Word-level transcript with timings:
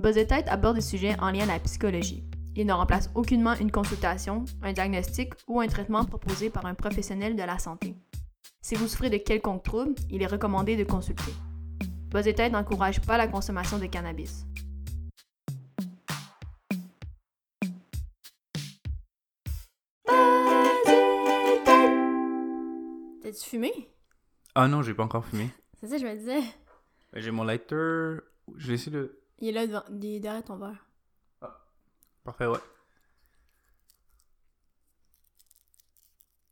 Buzz 0.00 0.16
et 0.16 0.26
Tête 0.26 0.48
aborde 0.48 0.76
des 0.76 0.80
sujets 0.80 1.14
en 1.20 1.30
lien 1.30 1.42
à 1.42 1.52
la 1.52 1.58
psychologie. 1.58 2.24
Il 2.56 2.66
ne 2.66 2.72
remplace 2.72 3.10
aucunement 3.14 3.54
une 3.56 3.70
consultation, 3.70 4.46
un 4.62 4.72
diagnostic 4.72 5.34
ou 5.46 5.60
un 5.60 5.66
traitement 5.66 6.06
proposé 6.06 6.48
par 6.48 6.64
un 6.64 6.72
professionnel 6.72 7.36
de 7.36 7.42
la 7.42 7.58
santé. 7.58 7.94
Si 8.62 8.76
vous 8.76 8.88
souffrez 8.88 9.10
de 9.10 9.18
quelconque 9.18 9.62
trouble, 9.62 9.94
il 10.08 10.22
est 10.22 10.26
recommandé 10.26 10.74
de 10.74 10.84
consulter. 10.84 11.34
Buzz 12.08 12.26
et 12.26 12.34
Tête 12.34 12.50
n'encourage 12.50 13.02
pas 13.02 13.18
la 13.18 13.28
consommation 13.28 13.78
de 13.78 13.84
cannabis. 13.84 14.46
T'as-tu 23.22 23.50
fumé? 23.50 23.70
Ah 24.54 24.66
non, 24.66 24.80
j'ai 24.80 24.94
pas 24.94 25.04
encore 25.04 25.26
fumé. 25.26 25.50
C'est 25.78 25.88
ça, 25.88 25.98
je 25.98 26.06
me 26.06 26.16
disais. 26.16 26.40
J'ai 27.12 27.30
mon 27.30 27.44
lighter. 27.44 28.16
J'ai 28.56 28.72
essayé 28.72 28.92
de. 28.92 29.19
Il 29.40 29.48
est 29.48 29.52
là 29.52 29.66
devant, 29.66 29.82
il 29.90 30.04
est 30.16 30.20
derrière 30.20 30.44
ton 30.44 30.56
verre. 30.56 30.86
Parfait, 32.24 32.46
ouais. 32.46 32.58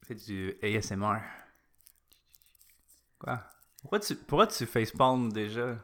C'est 0.06 0.14
du 0.14 0.56
ASMR. 0.62 1.20
Quoi? 3.18 3.42
Pourquoi 3.82 4.00
tu, 4.00 4.16
pourquoi 4.16 4.46
tu 4.46 4.64
facepalm 4.64 5.30
déjà? 5.30 5.76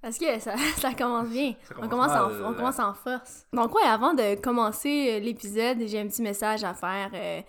Parce 0.00 0.18
que 0.18 0.38
ça, 0.38 0.56
ça 0.76 0.94
commence 0.94 1.28
bien. 1.28 1.54
Ça 1.62 1.74
on, 1.78 1.88
commence 1.88 2.08
commence 2.08 2.10
en, 2.10 2.28
mal, 2.30 2.44
on 2.44 2.50
là. 2.50 2.56
commence 2.56 2.78
en 2.78 2.94
force. 2.94 3.46
Donc, 3.52 3.74
ouais, 3.74 3.84
avant 3.86 4.14
de 4.14 4.34
commencer 4.40 5.12
euh, 5.12 5.18
l'épisode, 5.20 5.78
j'ai 5.86 6.00
un 6.00 6.08
petit 6.08 6.22
message 6.22 6.64
à 6.64 6.74
faire 6.74 7.10
euh, 7.14 7.42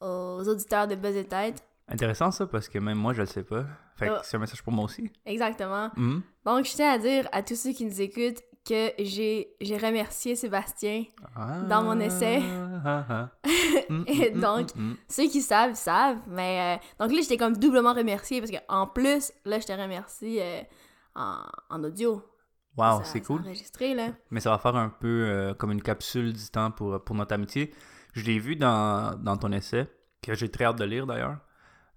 aux 0.00 0.48
auditeurs 0.48 0.86
de 0.86 0.94
Buzz 0.94 1.16
et 1.16 1.26
Tête. 1.26 1.62
Intéressant 1.88 2.30
ça, 2.30 2.46
parce 2.46 2.68
que 2.68 2.78
même 2.78 2.98
moi, 2.98 3.12
je 3.14 3.20
le 3.22 3.26
sais 3.26 3.42
pas. 3.44 3.64
Fait 3.96 4.08
que 4.08 4.12
Ah. 4.12 4.20
c'est 4.22 4.36
un 4.36 4.40
message 4.40 4.62
pour 4.62 4.72
moi 4.72 4.84
aussi. 4.84 5.10
Exactement. 5.24 5.90
Mhm. 5.96 6.22
Donc, 6.44 6.64
je 6.66 6.72
tiens 6.72 6.92
à 6.92 6.98
dire 6.98 7.28
à 7.32 7.42
tous 7.42 7.56
ceux 7.56 7.72
qui 7.72 7.84
nous 7.84 8.00
écoutent 8.00 8.42
que 8.68 8.90
j'ai 8.98 9.48
j'ai 9.62 9.78
remercié 9.78 10.36
Sébastien. 10.36 11.04
Ah, 11.34 11.60
Dans 11.62 11.82
mon 11.82 11.98
essai. 12.00 12.42
ah, 12.84 13.04
ah. 13.08 13.28
Mm, 13.88 14.04
Et 14.06 14.30
mm, 14.34 14.40
donc, 14.40 14.74
mm, 14.76 14.80
mm. 14.82 14.96
Ceux 15.08 15.28
qui 15.28 15.40
savent, 15.40 15.74
savent. 15.74 16.18
Mais 16.28 16.76
euh, 16.76 16.84
donc 17.04 17.12
là, 17.14 17.22
j'étais 17.22 17.38
comme 17.38 17.56
doublement 17.56 17.94
remerciée 17.94 18.40
parce 18.40 18.50
qu'en 18.52 18.86
plus, 18.86 19.32
là, 19.46 19.58
je 19.58 19.66
te 19.66 19.72
remercie 19.72 20.38
euh, 20.40 20.60
en, 21.14 21.38
en 21.70 21.82
audio. 21.84 22.22
Wow, 22.76 23.00
c'est 23.02 23.22
cool. 23.22 23.40
enregistré, 23.40 23.94
là. 23.94 24.08
Mais 24.30 24.40
ça 24.40 24.50
va 24.50 24.58
faire 24.58 24.76
un 24.76 24.90
peu 24.90 25.08
euh, 25.08 25.54
comme 25.54 25.72
une 25.72 25.82
capsule 25.82 26.32
du 26.32 26.48
temps 26.50 26.70
pour, 26.70 27.02
pour 27.02 27.16
notre 27.16 27.32
amitié. 27.34 27.72
Je 28.14 28.22
l'ai 28.24 28.38
vu 28.38 28.54
dans, 28.54 29.18
dans 29.18 29.36
ton 29.36 29.50
essai, 29.52 29.88
que 30.22 30.34
j'ai 30.34 30.48
très 30.50 30.64
hâte 30.64 30.78
de 30.78 30.84
lire 30.84 31.06
d'ailleurs. 31.06 31.38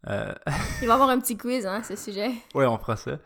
Euh, 0.08 0.34
Il 0.82 0.88
va 0.88 0.94
y 0.94 0.96
avoir 0.96 1.10
un 1.10 1.20
petit 1.20 1.38
quiz, 1.38 1.66
hein, 1.66 1.84
ce 1.84 1.96
sujet. 1.96 2.32
ouais, 2.56 2.66
on 2.66 2.78
fera 2.78 2.96
ça. 2.96 3.20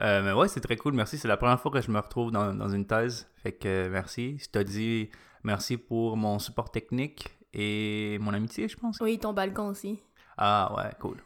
Euh, 0.00 0.22
mais 0.22 0.32
ouais, 0.32 0.48
c'est 0.48 0.60
très 0.60 0.76
cool. 0.76 0.94
Merci. 0.94 1.18
C'est 1.18 1.28
la 1.28 1.36
première 1.36 1.60
fois 1.60 1.70
que 1.70 1.80
je 1.80 1.90
me 1.90 1.98
retrouve 1.98 2.30
dans, 2.30 2.52
dans 2.52 2.68
une 2.68 2.86
thèse. 2.86 3.28
Fait 3.42 3.52
que 3.52 3.68
euh, 3.68 3.88
merci. 3.90 4.38
Je 4.38 4.48
te 4.48 4.58
dis 4.58 5.10
merci 5.42 5.76
pour 5.78 6.16
mon 6.16 6.38
support 6.38 6.70
technique 6.70 7.28
et 7.54 8.18
mon 8.20 8.34
amitié, 8.34 8.68
je 8.68 8.76
pense. 8.76 8.98
Oui, 9.00 9.18
ton 9.18 9.32
balcon 9.32 9.68
aussi. 9.68 9.98
Ah 10.36 10.72
ouais, 10.76 10.90
cool. 11.00 11.16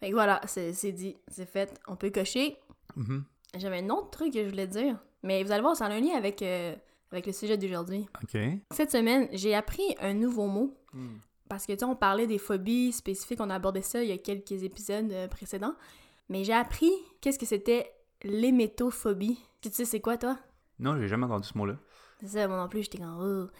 Fait 0.00 0.10
que 0.10 0.14
voilà, 0.14 0.40
c'est 0.44 0.72
c'est 0.74 0.92
dit, 0.92 1.16
c'est 1.28 1.46
fait. 1.48 1.80
On 1.88 1.96
peut 1.96 2.10
cocher. 2.10 2.58
Mhm. 2.96 3.24
J'avais 3.56 3.78
un 3.78 3.88
autre 3.88 4.10
truc 4.10 4.34
que 4.34 4.44
je 4.44 4.48
voulais 4.50 4.66
dire. 4.66 4.96
Mais 5.22 5.42
vous 5.42 5.50
allez 5.50 5.62
voir, 5.62 5.74
ça 5.74 5.86
a 5.86 5.90
un 5.90 5.98
lien 6.00 6.14
avec, 6.16 6.42
euh, 6.42 6.74
avec 7.10 7.26
le 7.26 7.32
sujet 7.32 7.56
d'aujourd'hui. 7.56 8.06
Ok. 8.22 8.38
Cette 8.70 8.90
semaine, 8.92 9.28
j'ai 9.32 9.54
appris 9.54 9.96
un 10.00 10.12
nouveau 10.14 10.46
mot. 10.46 10.76
Parce 11.48 11.66
que, 11.66 11.72
tu 11.72 11.78
sais, 11.78 11.84
on 11.84 11.96
parlait 11.96 12.26
des 12.26 12.38
phobies 12.38 12.92
spécifiques, 12.92 13.40
on 13.40 13.50
a 13.50 13.54
abordé 13.54 13.82
ça 13.82 14.02
il 14.02 14.08
y 14.08 14.12
a 14.12 14.18
quelques 14.18 14.62
épisodes 14.62 15.10
euh, 15.12 15.28
précédents. 15.28 15.74
Mais 16.28 16.44
j'ai 16.44 16.52
appris 16.52 16.90
qu'est-ce 17.20 17.38
que 17.38 17.46
c'était 17.46 17.90
l'hémétophobie. 18.22 19.38
Tu 19.60 19.70
sais, 19.72 19.84
c'est 19.84 20.00
quoi, 20.00 20.16
toi? 20.18 20.38
Non, 20.78 20.96
j'ai 20.98 21.08
jamais 21.08 21.24
entendu 21.24 21.46
ce 21.48 21.56
mot-là. 21.58 21.76
C'est 22.20 22.28
ça, 22.28 22.48
moi 22.48 22.56
non 22.58 22.68
plus, 22.68 22.82
j'étais 22.82 22.98
comme... 22.98 23.18
Oh. 23.20 23.50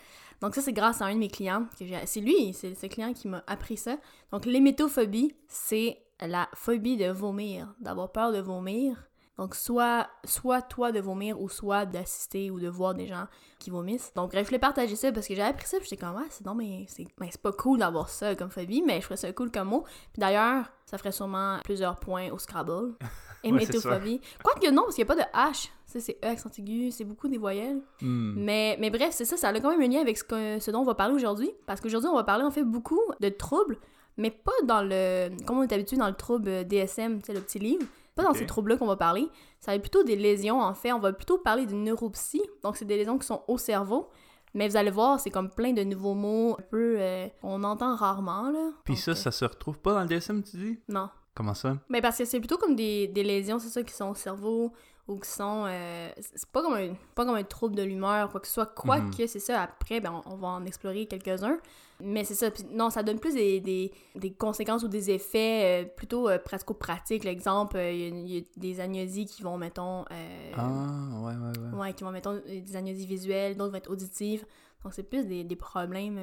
Donc 0.41 0.55
ça, 0.55 0.61
c'est 0.63 0.73
grâce 0.73 1.01
à 1.03 1.07
un 1.07 1.15
de 1.15 1.19
mes 1.19 1.29
clients. 1.29 1.67
que 1.79 1.85
j'ai- 1.87 2.07
C'est 2.07 2.21
lui, 2.21 2.53
c'est 2.53 2.75
ce 2.75 2.87
client 2.87 3.13
qui 3.13 3.27
m'a 3.29 3.43
appris 3.47 3.77
ça. 3.77 3.97
Donc 4.33 4.47
l'hémétophobie, 4.47 5.35
c'est 5.49 5.99
la 6.21 6.49
phobie 6.55 6.97
de 6.97 7.11
vomir, 7.11 7.75
d'avoir 7.81 8.13
peur 8.13 8.33
de 8.33 8.39
vomir. 8.41 9.08
Donc 9.39 9.55
soit, 9.55 10.09
soit 10.25 10.63
toi 10.63 10.91
de 10.93 11.01
vomir 11.01 11.41
ou 11.41 11.49
soit 11.49 11.87
d'assister 11.87 12.51
ou 12.51 12.59
de 12.59 12.69
voir 12.69 12.95
des 12.95 13.07
gens 13.07 13.27
qui 13.61 13.71
vomissent. 13.71 14.13
Donc 14.15 14.33
bref, 14.33 14.43
je 14.43 14.49
voulais 14.49 14.59
partager 14.59 14.97
ça 14.97 15.13
parce 15.13 15.29
que 15.29 15.35
j'ai 15.35 15.43
appris 15.43 15.67
ça 15.67 15.79
j'étais 15.81 15.97
comme 15.97 16.17
ah 16.19 16.27
c'est 16.29 16.45
non 16.45 16.55
mais 16.57 16.85
c'est 16.89 17.07
ben, 17.19 17.29
pas 17.43 17.53
cool 17.53 17.79
d'avoir 17.79 18.09
ça 18.09 18.35
comme 18.35 18.51
phobie 18.51 18.83
mais 18.85 19.01
je 19.01 19.05
ferais 19.07 19.17
ça 19.17 19.33
cool 19.33 19.51
comme 19.53 19.69
mot. 19.69 19.85
Puis 20.13 20.19
d'ailleurs, 20.21 20.67
ça 20.87 20.99
ferait 20.99 21.13
sûrement 21.13 21.59
plusieurs 21.65 21.97
points 22.01 22.31
au 22.31 22.39
Scrabble. 22.39 22.95
Hémétophobie. 23.45 24.21
Quoique 24.43 24.69
non 24.71 24.83
parce 24.83 24.97
qu'il 24.97 25.07
y 25.07 25.11
a 25.11 25.15
pas 25.15 25.17
de 25.17 25.53
H. 25.53 25.69
Ça 25.87 26.01
c'est 26.01 26.19
E 26.25 26.27
accent 26.27 26.51
aigu, 26.59 26.91
c'est 26.91 27.05
beaucoup 27.05 27.29
des 27.29 27.39
voyelles. 27.39 27.81
Hmm. 28.03 28.35
Mais, 28.37 28.77
mais 28.81 28.91
bref, 28.91 29.11
c'est 29.13 29.25
ça, 29.25 29.37
ça 29.37 29.49
a 29.49 29.61
quand 29.61 29.71
même 29.71 29.81
un 29.81 29.87
lien 29.95 30.01
avec 30.01 30.19
ce, 30.19 30.25
que- 30.25 30.59
ce 30.59 30.71
dont 30.71 30.81
on 30.81 30.85
va 30.85 30.95
parler 30.95 31.15
aujourd'hui. 31.15 31.51
Parce 31.67 31.81
qu'aujourd'hui, 31.81 32.11
on 32.11 32.17
va 32.17 32.25
parler 32.25 32.45
en 32.45 32.51
fait 32.51 32.65
beaucoup 32.65 33.01
de 33.21 33.29
troubles, 33.29 33.79
mais 34.19 34.31
pas 34.31 34.53
dans 34.65 34.83
le. 34.83 35.31
Comme 35.47 35.59
on 35.59 35.63
est 35.63 35.73
habitué 35.73 35.97
dans 35.97 36.09
le 36.09 36.15
trouble 36.15 36.67
DSM, 36.67 37.21
tu 37.23 37.27
sais, 37.29 37.33
le 37.35 37.41
petit 37.41 37.59
livre. 37.59 37.87
Pas 38.15 38.25
dans 38.25 38.35
ces 38.35 38.47
troubles-là 38.47 38.77
qu'on 38.77 38.87
va 38.89 38.97
parler. 38.97 39.29
Ça 39.61 39.71
va 39.71 39.77
être 39.77 39.81
plutôt 39.83 40.03
des 40.03 40.17
lésions, 40.17 40.61
en 40.61 40.75
fait. 40.75 40.93
On 40.93 40.99
va 40.99 41.13
plutôt 41.13 41.39
parler 41.39 41.67
d'une 41.67 41.85
neuropsie. 41.85 42.43
Donc, 42.65 42.77
c'est 42.77 42.85
des 42.85 42.97
lésions 42.97 43.17
qui 43.17 43.27
sont 43.27 43.43
au 43.47 43.59
cerveau. 43.59 44.11
Mais 44.55 44.67
vous 44.69 44.77
allez 44.77 44.91
voir, 44.91 45.21
c'est 45.21 45.31
comme 45.31 45.51
plein 45.51 45.73
de 45.73 45.85
nouveaux 45.85 46.15
mots 46.15 46.57
un 46.59 46.63
peu. 46.69 46.97
euh, 46.99 47.29
on 47.45 47.63
entend 47.63 47.95
rarement, 47.95 48.51
là. 48.51 48.71
Puis 48.85 48.95
Donc, 48.95 49.03
ça, 49.03 49.11
euh, 49.13 49.15
ça 49.15 49.31
se 49.31 49.45
retrouve 49.45 49.79
pas 49.79 49.93
dans 49.93 50.01
le 50.01 50.07
DSM, 50.09 50.43
tu 50.43 50.57
dis? 50.57 50.81
Non. 50.89 51.11
Comment 51.35 51.55
ça? 51.55 51.77
Mais 51.89 52.01
parce 52.01 52.19
que 52.19 52.25
c'est 52.25 52.41
plutôt 52.41 52.57
comme 52.57 52.75
des, 52.75 53.07
des 53.07 53.23
lésions, 53.23 53.61
c'est 53.61 53.69
ça, 53.69 53.85
qui 53.85 53.95
sont 53.95 54.09
au 54.11 54.15
cerveau 54.17 54.73
ou 55.07 55.21
qui 55.21 55.29
sont. 55.31 55.67
euh, 55.69 56.09
c'est 56.19 56.51
pas 56.51 56.63
comme, 56.63 56.75
un, 56.75 56.95
pas 57.15 57.25
comme 57.25 57.37
un 57.37 57.45
trouble 57.45 57.77
de 57.77 57.83
l'humeur, 57.85 58.31
quoi 58.31 58.41
que 58.41 58.49
ce 58.49 58.55
soit. 58.55 58.67
Quoique, 58.67 59.05
Mhm. 59.23 59.29
c'est 59.29 59.39
ça, 59.39 59.63
après, 59.63 60.01
ben, 60.01 60.21
on, 60.27 60.33
on 60.33 60.37
va 60.39 60.49
en 60.49 60.65
explorer 60.67 61.07
quelques-uns. 61.07 61.59
Mais 62.01 62.23
c'est 62.25 62.35
ça. 62.35 62.51
Puis 62.51 62.65
non, 62.71 62.91
ça 62.91 63.03
donne 63.03 63.19
plus 63.19 63.35
des, 63.35 63.61
des, 63.61 63.93
des 64.15 64.33
conséquences 64.33 64.83
ou 64.85 64.89
des 64.89 65.11
effets 65.11 65.85
euh, 65.85 65.89
plutôt 65.89 66.29
euh, 66.29 66.39
pratico-pratiques. 66.39 67.25
L'exemple, 67.25 67.77
euh, 67.77 67.91
il 67.93 67.99
y 68.01 68.05
a- 68.05 68.09
il 68.09 68.35
y, 68.35 68.39
a 68.39 68.43
des 68.57 68.81
agnosies 68.81 69.27
qui 69.27 69.43
vont, 69.43 69.59
mettons. 69.59 70.05
euh, 70.13 70.53
Ah, 70.57 71.21
ouais, 71.23 71.35
ouais, 71.35 71.59
ouais. 71.73 71.79
Ouais, 71.79 71.93
qui 71.95 72.05
vont, 72.05 72.13
mettons, 72.13 72.41
des 72.47 72.77
agnosies 72.77 73.07
visuelles, 73.07 73.57
d'autres 73.57 73.73
vont 73.73 73.79
être 73.79 73.91
auditives. 73.91 74.45
Donc, 74.85 74.95
c'est 74.95 75.03
plus 75.03 75.27
des, 75.27 75.43
des 75.43 75.57
problèmes 75.57 76.21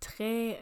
très 0.00 0.58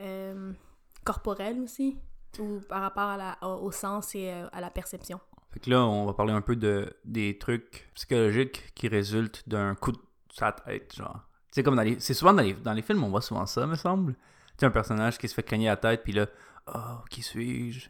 corporels 1.04 1.60
aussi, 1.60 1.96
ou 2.38 2.60
par 2.68 2.82
rapport 2.82 3.04
à 3.08 3.16
la, 3.16 3.38
au, 3.58 3.70
sens 3.72 4.14
et 4.14 4.30
à 4.30 4.60
la 4.60 4.70
perception. 4.70 5.20
Fait 5.52 5.60
que 5.60 5.70
là, 5.70 5.84
on 5.84 6.06
va 6.06 6.12
parler 6.12 6.32
un 6.32 6.42
peu 6.42 6.54
de 6.54 6.92
des 7.04 7.38
trucs 7.38 7.90
psychologiques 7.94 8.72
qui 8.74 8.88
résultent 8.88 9.48
d'un 9.48 9.74
coup 9.74 9.92
de 9.92 9.98
sa 10.32 10.52
tête, 10.52 10.94
genre. 10.94 11.20
C'est 11.50 11.62
comme 11.64 11.74
dans 11.76 11.82
les. 11.82 11.98
C'est 11.98 12.14
souvent 12.14 12.32
dans 12.32 12.42
les, 12.42 12.54
dans 12.54 12.72
les 12.72 12.82
films, 12.82 13.02
on 13.02 13.08
voit 13.08 13.20
souvent 13.22 13.46
ça, 13.46 13.66
me 13.66 13.74
semble. 13.74 14.14
Sais, 14.60 14.66
un 14.66 14.70
personnage 14.70 15.16
qui 15.16 15.26
se 15.26 15.34
fait 15.34 15.42
cogner 15.42 15.66
la 15.66 15.76
tête, 15.76 16.02
puis 16.04 16.12
là, 16.12 16.26
oh, 16.74 16.98
qui 17.08 17.22
suis-je? 17.22 17.88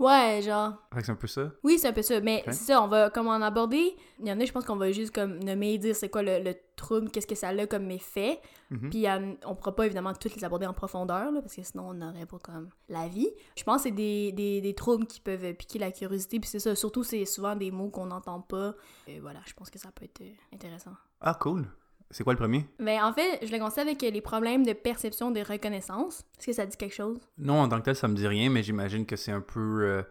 Ouais, 0.00 0.40
genre. 0.42 0.74
Fait 0.92 0.98
que 0.98 1.06
c'est 1.06 1.12
un 1.12 1.16
peu 1.16 1.28
ça. 1.28 1.52
Oui, 1.62 1.78
c'est 1.78 1.86
un 1.86 1.92
peu 1.92 2.02
ça. 2.02 2.20
Mais 2.20 2.42
c'est 2.46 2.54
ça, 2.54 2.82
on 2.82 2.88
va 2.88 3.08
comme 3.10 3.28
en 3.28 3.40
aborder. 3.40 3.94
Il 4.18 4.26
y 4.26 4.32
en 4.32 4.40
a, 4.40 4.44
je 4.44 4.50
pense 4.50 4.64
qu'on 4.64 4.74
va 4.74 4.90
juste 4.90 5.14
comme 5.14 5.38
nommer, 5.38 5.78
dire 5.78 5.94
c'est 5.94 6.08
quoi 6.08 6.22
le, 6.22 6.42
le 6.42 6.56
trouble, 6.74 7.08
qu'est-ce 7.08 7.26
que 7.28 7.36
ça 7.36 7.50
a 7.50 7.66
comme 7.68 7.88
effet. 7.92 8.40
Mhm. 8.70 8.90
Puis 8.90 9.06
euh, 9.06 9.34
on 9.44 9.54
pourra 9.54 9.76
pas 9.76 9.86
évidemment 9.86 10.12
toutes 10.12 10.34
les 10.34 10.44
aborder 10.44 10.66
en 10.66 10.72
profondeur, 10.72 11.30
là, 11.30 11.40
parce 11.40 11.54
que 11.54 11.62
sinon 11.62 11.90
on 11.90 11.94
n'aurait 11.94 12.26
pas 12.26 12.38
comme 12.38 12.70
la 12.88 13.06
vie. 13.06 13.30
Je 13.56 13.62
pense 13.62 13.82
que 13.82 13.90
c'est 13.90 13.94
des, 13.94 14.32
des, 14.32 14.60
des 14.60 14.74
troubles 14.74 15.06
qui 15.06 15.20
peuvent 15.20 15.54
piquer 15.54 15.78
la 15.78 15.92
curiosité. 15.92 16.40
Puis 16.40 16.50
c'est 16.50 16.58
ça, 16.58 16.74
surtout 16.74 17.04
c'est 17.04 17.24
souvent 17.24 17.54
des 17.54 17.70
mots 17.70 17.90
qu'on 17.90 18.06
n'entend 18.06 18.40
pas. 18.40 18.74
Et 19.06 19.20
voilà, 19.20 19.38
je 19.46 19.52
pense 19.52 19.70
que 19.70 19.78
ça 19.78 19.92
peut 19.92 20.06
être 20.06 20.22
euh, 20.22 20.32
intéressant. 20.52 20.94
Ah, 21.20 21.34
cool. 21.40 21.68
C'est 22.12 22.24
quoi 22.24 22.34
le 22.34 22.38
premier? 22.38 22.66
Mais 22.78 23.00
en 23.00 23.12
fait, 23.12 23.40
je 23.42 23.50
l'ai 23.50 23.58
commencé 23.58 23.80
avec 23.80 24.00
les 24.02 24.20
problèmes 24.20 24.64
de 24.64 24.74
perception 24.74 25.30
de 25.30 25.40
reconnaissance. 25.40 26.20
Est-ce 26.38 26.46
que 26.46 26.52
ça 26.52 26.66
dit 26.66 26.76
quelque 26.76 26.94
chose? 26.94 27.18
Non, 27.38 27.60
en 27.60 27.68
tant 27.68 27.78
que 27.80 27.84
tel, 27.86 27.96
ça 27.96 28.06
me 28.06 28.14
dit 28.14 28.26
rien, 28.26 28.50
mais 28.50 28.62
j'imagine 28.62 29.06
que 29.06 29.16
c'est 29.16 29.32
un 29.32 29.40
peu. 29.40 29.82
euh, 29.82 30.02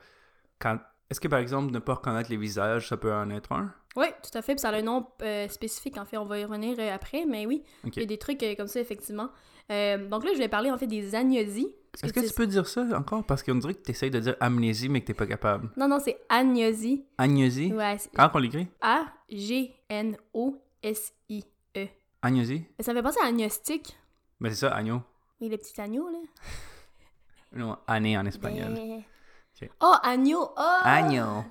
quand... 0.60 0.80
Est-ce 1.10 1.20
que 1.22 1.28
par 1.28 1.40
exemple, 1.40 1.72
ne 1.72 1.80
pas 1.80 1.94
reconnaître 1.96 2.30
les 2.32 2.38
visages, 2.38 2.88
ça 2.90 2.98
peut 2.98 3.14
en 3.14 3.30
être 3.30 3.52
un? 3.52 3.72
Oui, 3.96 4.08
tout 4.24 4.36
à 4.38 4.42
fait. 4.42 4.54
Puis 4.56 4.62
ça 4.62 4.70
a 4.70 4.76
un 4.76 4.82
nom 4.82 5.06
euh, 5.22 5.48
spécifique, 5.50 5.98
en 5.98 6.06
fait. 6.06 6.18
On 6.18 6.26
va 6.26 6.40
y 6.40 6.46
revenir 6.46 6.76
euh, 6.80 6.96
après, 6.96 7.26
mais 7.26 7.46
oui. 7.46 7.64
Il 7.86 8.00
y 8.00 8.04
a 8.04 8.06
des 8.06 8.18
trucs 8.18 8.44
comme 8.58 8.68
ça, 8.68 8.80
effectivement. 8.80 9.30
Donc 9.70 10.26
là, 10.26 10.32
je 10.34 10.38
vais 10.38 10.48
parler, 10.50 10.72
en 10.72 10.78
fait, 10.78 10.88
des 10.88 11.14
agnosies. 11.16 11.70
Est-ce 12.02 12.14
que 12.14 12.20
tu 12.22 12.34
peux 12.34 12.48
dire 12.48 12.68
ça 12.68 12.82
encore? 12.96 13.26
Parce 13.26 13.44
qu'on 13.44 13.56
dirait 13.56 13.74
que 13.74 13.84
tu 13.84 13.92
essayes 13.92 14.10
de 14.10 14.20
dire 14.20 14.36
amnésie, 14.40 14.90
mais 14.90 15.02
que 15.02 15.08
t'es 15.08 15.14
pas 15.14 15.28
capable. 15.28 15.70
Non, 15.78 15.88
non, 15.88 16.00
c'est 16.04 16.18
agnosie. 16.30 17.06
Agnosie? 17.18 17.72
Ouais, 17.74 17.98
Comment 18.16 18.32
on 18.34 18.38
l'écrit? 18.40 18.68
A-G-N-O-S-I-E. 21.76 21.90
Agnosie? 22.24 22.66
Mais 22.78 22.84
Ça 22.84 22.94
me 22.94 22.98
fait 23.00 23.04
penser 23.04 23.20
à 23.24 23.28
agnostic. 23.28 23.98
Ben 24.40 24.50
c'est 24.50 24.56
ça, 24.60 24.74
agneau. 24.76 25.02
Oui, 25.40 25.50
le 25.50 25.58
petit 25.58 25.80
agneau, 25.80 26.08
là. 26.10 26.20
Non, 27.54 27.78
année 27.86 28.18
en 28.18 28.26
espagnol. 28.26 28.74
Ben-. 28.74 29.04
Oh, 29.82 29.94
agneau! 30.04 30.50
Oh! 30.58 30.78
Agneau. 30.84 31.44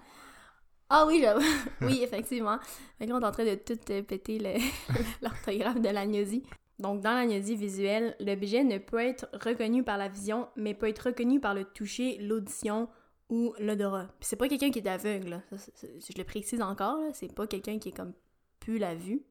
Ah 0.88 1.04
oui, 1.06 1.20
j'avoue. 1.22 1.44
oui, 1.82 2.00
effectivement. 2.02 2.58
Fait 2.98 3.04
que 3.06 3.10
là, 3.10 3.16
on 3.16 3.20
est 3.20 3.26
en 3.26 3.30
train 3.30 3.44
de 3.44 3.54
tout 3.54 3.78
euh, 3.90 4.02
péter 4.02 4.38
le- 4.38 4.58
l'orthographe 5.22 5.80
de 5.80 5.88
l'agnosie. 5.90 6.42
Donc, 6.78 7.02
dans 7.02 7.12
l'agnosie 7.12 7.54
visuelle, 7.54 8.16
l'objet 8.18 8.64
ne 8.64 8.78
peut 8.78 8.98
être 8.98 9.28
reconnu 9.44 9.84
par 9.84 9.98
la 9.98 10.08
vision, 10.08 10.48
mais 10.56 10.72
peut 10.74 10.88
être 10.88 11.08
reconnu 11.08 11.38
par 11.38 11.52
le 11.54 11.64
toucher, 11.64 12.16
l'audition 12.18 12.88
ou 13.28 13.54
l'odorat. 13.60 14.08
C'est 14.20 14.36
pas 14.36 14.48
quelqu'un 14.48 14.70
qui 14.70 14.78
est 14.78 14.88
aveugle, 14.88 15.28
là. 15.28 15.42
Ça, 15.56 15.86
je 15.98 16.16
le 16.18 16.24
précise 16.24 16.62
encore. 16.62 16.98
C'est 17.12 17.32
pas 17.34 17.46
quelqu'un 17.46 17.78
qui 17.78 17.90
est 17.90 17.96
comme 17.96 18.14
plus 18.58 18.78
la 18.78 18.94
vue. 18.94 19.22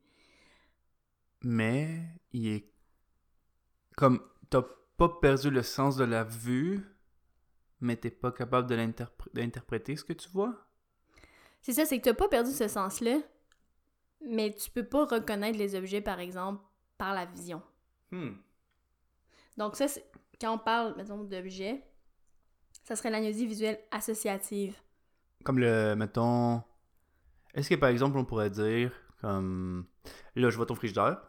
Mais 1.44 2.02
il 2.32 2.48
est 2.48 2.74
comme 3.96 4.22
t'as 4.50 4.64
pas 4.98 5.10
perdu 5.10 5.50
le 5.50 5.62
sens 5.62 5.96
de 5.96 6.04
la 6.04 6.24
vue, 6.24 6.86
mais 7.82 7.96
t'es 7.96 8.10
pas 8.10 8.32
capable 8.32 8.70
de 8.70 8.76
d'interpréter 9.34 9.96
ce 9.96 10.04
que 10.04 10.14
tu 10.14 10.30
vois. 10.30 10.56
C'est 11.62 11.74
ça, 11.74 11.86
c'est 11.86 12.00
que 12.00 12.06
t'as 12.06 12.14
pas 12.14 12.30
perdu 12.30 12.52
ce 12.52 12.68
sens-là, 12.68 13.18
mais 14.26 14.54
tu 14.54 14.70
peux 14.72 14.86
pas 14.86 15.06
reconnaître 15.06 15.58
les 15.58 15.76
objets, 15.76 16.02
par 16.02 16.20
exemple, 16.20 16.64
par 16.98 17.14
la 17.14 17.26
vision. 17.26 17.62
Hmm. 18.12 18.32
Donc 19.58 19.76
ça, 19.76 19.86
quand 20.40 20.54
on 20.54 20.58
parle, 20.58 20.96
mettons, 20.96 21.24
d'objets, 21.24 21.84
ça 22.84 22.96
serait 22.96 23.10
l'agnosie 23.10 23.46
visuelle 23.46 23.80
associative. 23.92 24.78
Comme 25.44 25.60
le, 25.60 25.96
mettons, 25.96 26.64
est-ce 27.54 27.70
que 27.70 27.76
par 27.76 27.90
exemple 27.90 28.18
on 28.18 28.26
pourrait 28.26 28.50
dire 28.50 28.92
comme, 29.22 29.86
là 30.36 30.50
je 30.50 30.56
vois 30.56 30.66
ton 30.66 30.76
frigidaire, 30.76 31.22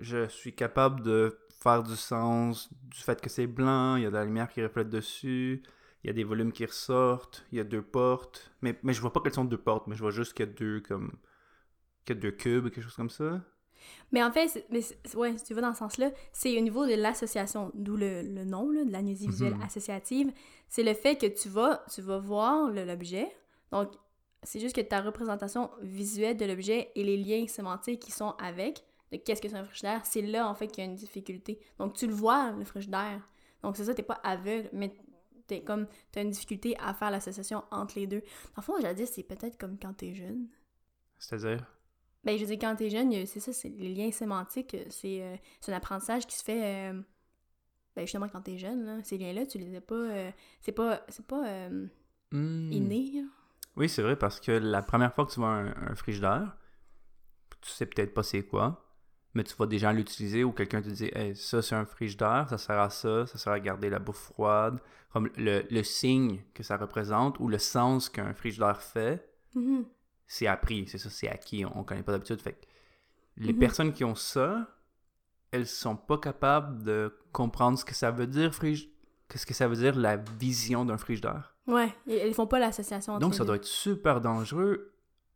je 0.00 0.28
suis 0.28 0.54
capable 0.54 1.02
de 1.02 1.38
faire 1.62 1.82
du 1.82 1.96
sens 1.96 2.70
du 2.84 2.98
fait 3.00 3.20
que 3.20 3.30
c'est 3.30 3.46
blanc, 3.46 3.96
il 3.96 4.02
y 4.04 4.06
a 4.06 4.10
de 4.10 4.14
la 4.16 4.24
lumière 4.24 4.48
qui 4.50 4.62
reflète 4.62 4.88
dessus, 4.90 5.62
il 6.04 6.08
y 6.08 6.10
a 6.10 6.12
des 6.12 6.24
volumes 6.24 6.52
qui 6.52 6.66
ressortent, 6.66 7.44
il 7.52 7.58
y 7.58 7.60
a 7.60 7.64
deux 7.64 7.82
portes, 7.82 8.52
mais, 8.62 8.78
mais 8.82 8.92
je 8.94 9.00
vois 9.00 9.12
pas 9.12 9.20
qu'elles 9.20 9.34
sont 9.34 9.44
deux 9.44 9.58
portes, 9.58 9.86
mais 9.86 9.94
je 9.96 10.00
vois 10.02 10.10
juste 10.10 10.34
qu'il 10.34 10.46
y 10.46 10.48
a 10.48 10.52
deux 10.52 10.80
comme, 10.80 11.12
qu'il 12.04 12.16
y 12.16 12.18
a 12.18 12.22
deux 12.22 12.32
cubes, 12.32 12.64
quelque 12.70 12.82
chose 12.82 12.96
comme 12.96 13.10
ça. 13.10 13.42
Mais 14.12 14.22
en 14.22 14.30
fait, 14.32 14.64
mais 14.70 14.80
ouais, 15.14 15.36
si 15.38 15.44
tu 15.44 15.54
vas 15.54 15.62
dans 15.62 15.72
ce 15.72 15.78
sens-là, 15.80 16.10
c'est 16.32 16.56
au 16.56 16.60
niveau 16.60 16.86
de 16.86 16.94
l'association, 16.94 17.70
d'où 17.74 17.96
le, 17.96 18.22
le 18.22 18.44
nom 18.44 18.70
là, 18.70 19.02
de 19.02 19.08
visuelle 19.12 19.54
Mhm. 19.54 19.62
associative. 19.62 20.32
C'est 20.68 20.82
le 20.82 20.94
fait 20.94 21.16
que 21.16 21.26
tu 21.26 21.48
vas, 21.48 21.84
tu 21.92 22.02
vas 22.02 22.18
voir 22.18 22.70
l'objet. 22.70 23.28
Donc, 23.70 23.90
c'est 24.42 24.60
juste 24.60 24.74
que 24.76 24.80
ta 24.80 25.00
représentation 25.00 25.70
visuelle 25.80 26.36
de 26.36 26.44
l'objet 26.44 26.90
et 26.94 27.04
les 27.04 27.16
liens 27.16 27.46
sémantiques 27.46 28.00
qui 28.00 28.12
sont 28.12 28.34
avec, 28.38 28.84
de 29.12 29.18
qu'est-ce 29.18 29.40
que 29.42 29.48
c'est 29.48 29.56
un 29.56 29.64
frigidaire, 29.64 30.04
c'est 30.04 30.22
là, 30.22 30.48
en 30.48 30.54
fait, 30.54 30.66
qu'il 30.68 30.82
y 30.82 30.86
a 30.86 30.90
une 30.90 30.96
difficulté. 30.96 31.60
Donc, 31.78 31.94
tu 31.94 32.06
le 32.06 32.14
vois, 32.14 32.50
le 32.52 32.64
frigidaire. 32.64 33.28
Donc, 33.62 33.76
c'est 33.76 33.84
ça, 33.84 33.94
t'es 33.94 34.02
pas 34.02 34.18
aveugle, 34.24 34.68
mais 34.72 34.92
t'es 35.46 35.62
comme, 35.62 35.86
t'as 36.10 36.22
une 36.22 36.30
difficulté 36.30 36.76
à 36.80 36.94
faire 36.94 37.10
l'association 37.10 37.62
entre 37.70 37.98
les 37.98 38.06
deux. 38.06 38.22
J'allais 38.80 38.94
dire, 38.94 39.06
c'est 39.06 39.22
peut-être 39.22 39.58
comme 39.58 39.78
quand 39.78 39.92
t'es 39.94 40.14
jeune. 40.14 40.48
C'est-à-dire, 41.18 41.64
Ben, 42.24 42.38
je 42.38 42.44
dire, 42.44 42.58
quand 42.60 42.74
t'es 42.76 42.88
jeune, 42.90 43.26
c'est 43.26 43.40
ça, 43.40 43.52
c'est 43.52 43.68
les 43.68 43.94
liens 43.94 44.10
sémantiques, 44.10 44.76
c'est 44.90 45.22
euh, 45.22 45.36
un 45.68 45.72
apprentissage 45.72 46.26
qui 46.26 46.36
se 46.36 46.42
fait, 46.44 46.90
euh, 46.92 47.02
ben, 47.94 48.02
justement, 48.02 48.28
quand 48.28 48.40
t'es 48.42 48.56
jeune, 48.58 48.84
là. 48.84 49.02
Ces 49.04 49.18
liens-là, 49.18 49.44
tu 49.46 49.58
les 49.58 49.76
as 49.76 49.80
pas, 49.80 49.94
euh, 49.94 50.30
c'est 50.60 50.72
pas, 50.72 51.02
c'est 51.08 51.26
pas 51.26 51.68
Hmm. 52.32 52.72
inné, 52.72 53.10
là. 53.14 53.28
Oui, 53.76 53.88
c'est 53.88 54.02
vrai, 54.02 54.16
parce 54.16 54.40
que 54.40 54.52
la 54.52 54.82
première 54.82 55.14
fois 55.14 55.26
que 55.26 55.32
tu 55.32 55.40
vois 55.40 55.48
un, 55.50 55.90
un 55.90 55.94
frigidaire, 55.94 56.56
tu 57.60 57.70
sais 57.70 57.86
peut-être 57.86 58.14
pas 58.14 58.22
c'est 58.22 58.42
quoi, 58.44 58.84
mais 59.34 59.44
tu 59.44 59.54
vois 59.56 59.66
des 59.66 59.78
gens 59.78 59.92
l'utiliser 59.92 60.44
ou 60.44 60.52
quelqu'un 60.52 60.82
te 60.82 60.88
dit 60.88 61.10
hey, 61.14 61.34
ça 61.36 61.62
c'est 61.62 61.74
un 61.74 61.84
frigidaire, 61.84 62.46
ça 62.48 62.58
sert 62.58 62.78
à 62.78 62.90
ça, 62.90 63.26
ça 63.26 63.38
sert 63.38 63.52
à 63.52 63.60
garder 63.60 63.88
la 63.90 63.98
bouffe 63.98 64.16
froide. 64.32 64.78
Comme 65.12 65.28
le, 65.36 65.62
le 65.70 65.82
signe 65.82 66.42
que 66.54 66.62
ça 66.62 66.76
représente 66.76 67.38
ou 67.38 67.48
le 67.48 67.58
sens 67.58 68.08
qu'un 68.08 68.32
frigidaire 68.34 68.80
fait, 68.82 69.28
Mhm. 69.54 69.84
c'est 70.26 70.46
appris, 70.46 70.86
c'est 70.88 70.96
ça, 70.98 71.10
c'est 71.10 71.28
acquis, 71.28 71.64
on, 71.66 71.78
on 71.80 71.84
connaît 71.84 72.02
pas 72.02 72.12
d'habitude. 72.12 72.40
Fait 72.40 72.52
que 72.54 72.64
les 73.36 73.52
Mhm. 73.52 73.58
personnes 73.58 73.92
qui 73.92 74.04
ont 74.04 74.14
ça, 74.14 74.66
elles 75.50 75.66
sont 75.66 75.96
pas 75.96 76.16
capables 76.16 76.82
de 76.82 77.14
comprendre 77.32 77.78
ce 77.78 77.84
que 77.84 77.94
ça 77.94 78.10
veut 78.10 78.26
dire, 78.26 78.54
frige... 78.54 78.88
qu'est-ce 79.28 79.44
que 79.46 79.52
ça 79.54 79.68
veut 79.68 79.76
dire 79.76 79.94
la 79.96 80.16
vision 80.16 80.84
d'un 80.86 80.96
frigidaire. 80.96 81.54
Ouais, 81.66 81.94
ils, 82.06 82.32
font 82.34 82.46
pas 82.46 82.58
l'association 82.58 83.18
Donc, 83.18 83.34
ça 83.34 83.44
doit 83.44 83.56
être 83.56 83.64
super 83.66 84.20
dangereux 84.20 84.94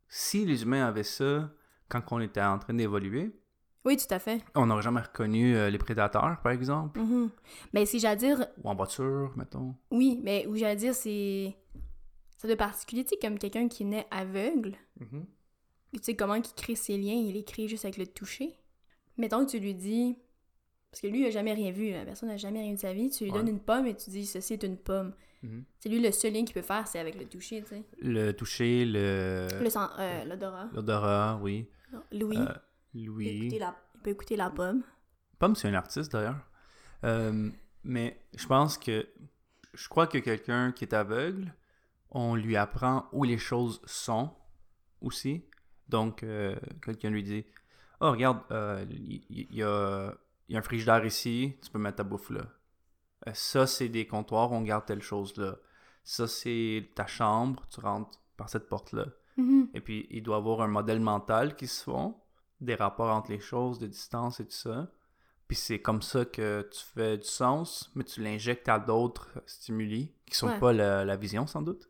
si 0.08 0.44
les 0.46 0.62
humains 0.62 0.86
avaient 0.86 1.02
ça 1.02 1.50
quand 1.88 2.02
on 2.10 2.20
était 2.20 2.42
en 2.42 2.58
train 2.58 2.74
d'évoluer. 2.74 3.38
Oui, 3.86 3.96
tout 3.96 4.12
à 4.12 4.18
fait. 4.18 4.42
On 4.54 4.66
n'aurait 4.66 4.82
jamais 4.82 5.00
reconnu 5.00 5.56
euh, 5.56 5.70
les 5.70 5.78
prédateurs, 5.78 6.40
par 6.42 6.52
exemple, 6.52 6.98
Mhm. 7.00 7.30
Mais 7.72 7.86
si 7.86 7.98
j'allais 8.00 8.16
dire, 8.16 8.46
ou 8.62 8.68
en 8.68 8.74
voiture, 8.74 9.32
mettons. 9.36 9.74
oui, 9.90 10.20
mais 10.22 10.46
où 10.48 10.56
j'allais 10.56 10.76
dire, 10.76 10.94
c'est. 10.94 11.56
Ça 12.38 12.48
être 12.48 12.58
particulier, 12.58 13.04
tu 13.04 13.10
sais, 13.10 13.16
comme 13.20 13.38
quelqu'un 13.38 13.66
qui 13.68 13.84
naît 13.86 14.06
aveugle, 14.10 14.76
tu 15.00 16.00
sais, 16.02 16.14
comment 16.16 16.34
il 16.34 16.42
crée 16.42 16.74
ses 16.74 16.98
liens, 16.98 17.14
il 17.14 17.32
les 17.32 17.44
crée 17.44 17.66
juste 17.68 17.84
avec 17.86 17.96
le 17.96 18.06
toucher. 18.06 18.54
Mettons 19.16 19.46
que 19.46 19.50
tu 19.52 19.58
lui 19.58 19.74
dis. 19.74 20.18
Parce 20.90 21.00
que 21.02 21.06
lui, 21.08 21.20
il 21.22 21.26
a 21.26 21.30
jamais 21.30 21.52
rien 21.52 21.70
vu, 21.72 21.90
la 21.92 22.04
personne 22.04 22.28
n'a 22.30 22.36
jamais 22.38 22.60
rien 22.60 22.70
vu 22.70 22.76
de 22.76 22.80
sa 22.80 22.92
vie, 22.92 23.10
tu 23.10 23.24
lui 23.24 23.30
Ouais. 23.30 23.38
donnes 23.38 23.48
une 23.48 23.60
pomme 23.60 23.86
et 23.86 23.94
tu 23.94 24.10
dis, 24.10 24.24
ceci 24.26 24.54
est 24.54 24.62
une 24.62 24.76
pomme. 24.78 25.12
Mhm. 25.42 25.64
C'est 25.80 25.88
lui 25.90 26.00
le 26.00 26.10
seul 26.10 26.32
lien 26.32 26.44
qu'il 26.44 26.54
peut 26.54 26.62
faire, 26.62 26.86
c'est 26.88 26.98
avec 26.98 27.18
le 27.18 27.26
toucher, 27.26 27.60
tu 27.62 27.68
sais. 27.68 27.82
Le 28.00 28.32
toucher, 28.32 28.84
le... 28.86 28.98
Euh, 28.98 30.24
l'odorat. 30.24 30.68
l'odorat, 30.72 31.38
oui. 31.42 31.66
Louis. 32.12 32.38
Euh, 32.38 32.46
il, 32.96 33.12
peut 33.12 33.22
écouter 33.22 33.58
la, 33.58 33.76
il 33.94 34.00
peut 34.00 34.10
écouter 34.10 34.36
la 34.36 34.50
pomme. 34.50 34.82
Pomme, 35.38 35.54
c'est 35.54 35.68
un 35.68 35.74
artiste, 35.74 36.12
d'ailleurs. 36.12 36.40
Euh, 37.04 37.50
mais 37.84 38.20
je 38.36 38.46
pense 38.46 38.78
que... 38.78 39.06
Je 39.74 39.88
crois 39.88 40.06
que 40.06 40.18
quelqu'un 40.18 40.72
qui 40.72 40.84
est 40.84 40.94
aveugle, 40.94 41.54
on 42.10 42.34
lui 42.34 42.56
apprend 42.56 43.08
où 43.12 43.24
les 43.24 43.36
choses 43.36 43.82
sont, 43.84 44.34
aussi. 45.02 45.44
Donc, 45.88 46.22
euh, 46.22 46.56
quelqu'un 46.82 47.10
lui 47.10 47.22
dit 47.22 47.44
«Oh, 48.00 48.10
regarde, 48.10 48.40
euh, 48.50 48.84
il 48.90 49.24
il 49.28 49.54
y, 49.54 49.62
a, 49.62 50.14
y 50.48 50.56
a 50.56 50.58
un 50.58 50.62
frigidaire 50.62 51.04
ici, 51.04 51.56
tu 51.62 51.70
peux 51.70 51.78
mettre 51.78 51.96
ta 51.96 52.04
bouffe 52.04 52.30
là. 52.30 52.42
Euh, 53.26 53.30
ça, 53.34 53.66
c'est 53.66 53.88
des 53.88 54.06
comptoirs, 54.06 54.52
on 54.52 54.62
garde 54.62 54.86
telle 54.86 55.02
chose 55.02 55.36
là. 55.36 55.56
Ça, 56.04 56.26
c'est 56.26 56.90
ta 56.94 57.06
chambre, 57.06 57.66
tu 57.68 57.80
rentres 57.80 58.18
par 58.36 58.48
cette 58.48 58.68
porte-là. 58.68 59.06
Mhm. 59.36 59.70
Et 59.74 59.80
puis, 59.80 60.06
il 60.10 60.22
doit 60.22 60.36
avoir 60.36 60.60
un 60.60 60.68
modèle 60.68 61.00
mental 61.00 61.56
qui 61.56 61.66
se 61.66 61.82
font, 61.82 62.16
des 62.60 62.74
rapports 62.74 63.14
entre 63.14 63.30
les 63.30 63.40
choses, 63.40 63.78
de 63.78 63.86
distance 63.86 64.40
et 64.40 64.44
tout 64.44 64.52
ça. 64.52 64.88
Puis 65.48 65.56
c'est 65.56 65.80
comme 65.80 66.02
ça 66.02 66.24
que 66.24 66.68
tu 66.72 66.80
fais 66.94 67.18
du 67.18 67.24
sens, 67.26 67.90
mais 67.94 68.02
tu 68.04 68.20
l'injectes 68.22 68.68
à 68.68 68.78
d'autres 68.80 69.28
stimuli 69.46 70.12
qui 70.26 70.34
sont 70.36 70.48
Ouais. 70.48 70.58
pas 70.58 70.72
la, 70.72 71.04
la 71.04 71.16
vision, 71.16 71.46
sans 71.46 71.62
doute? 71.62 71.88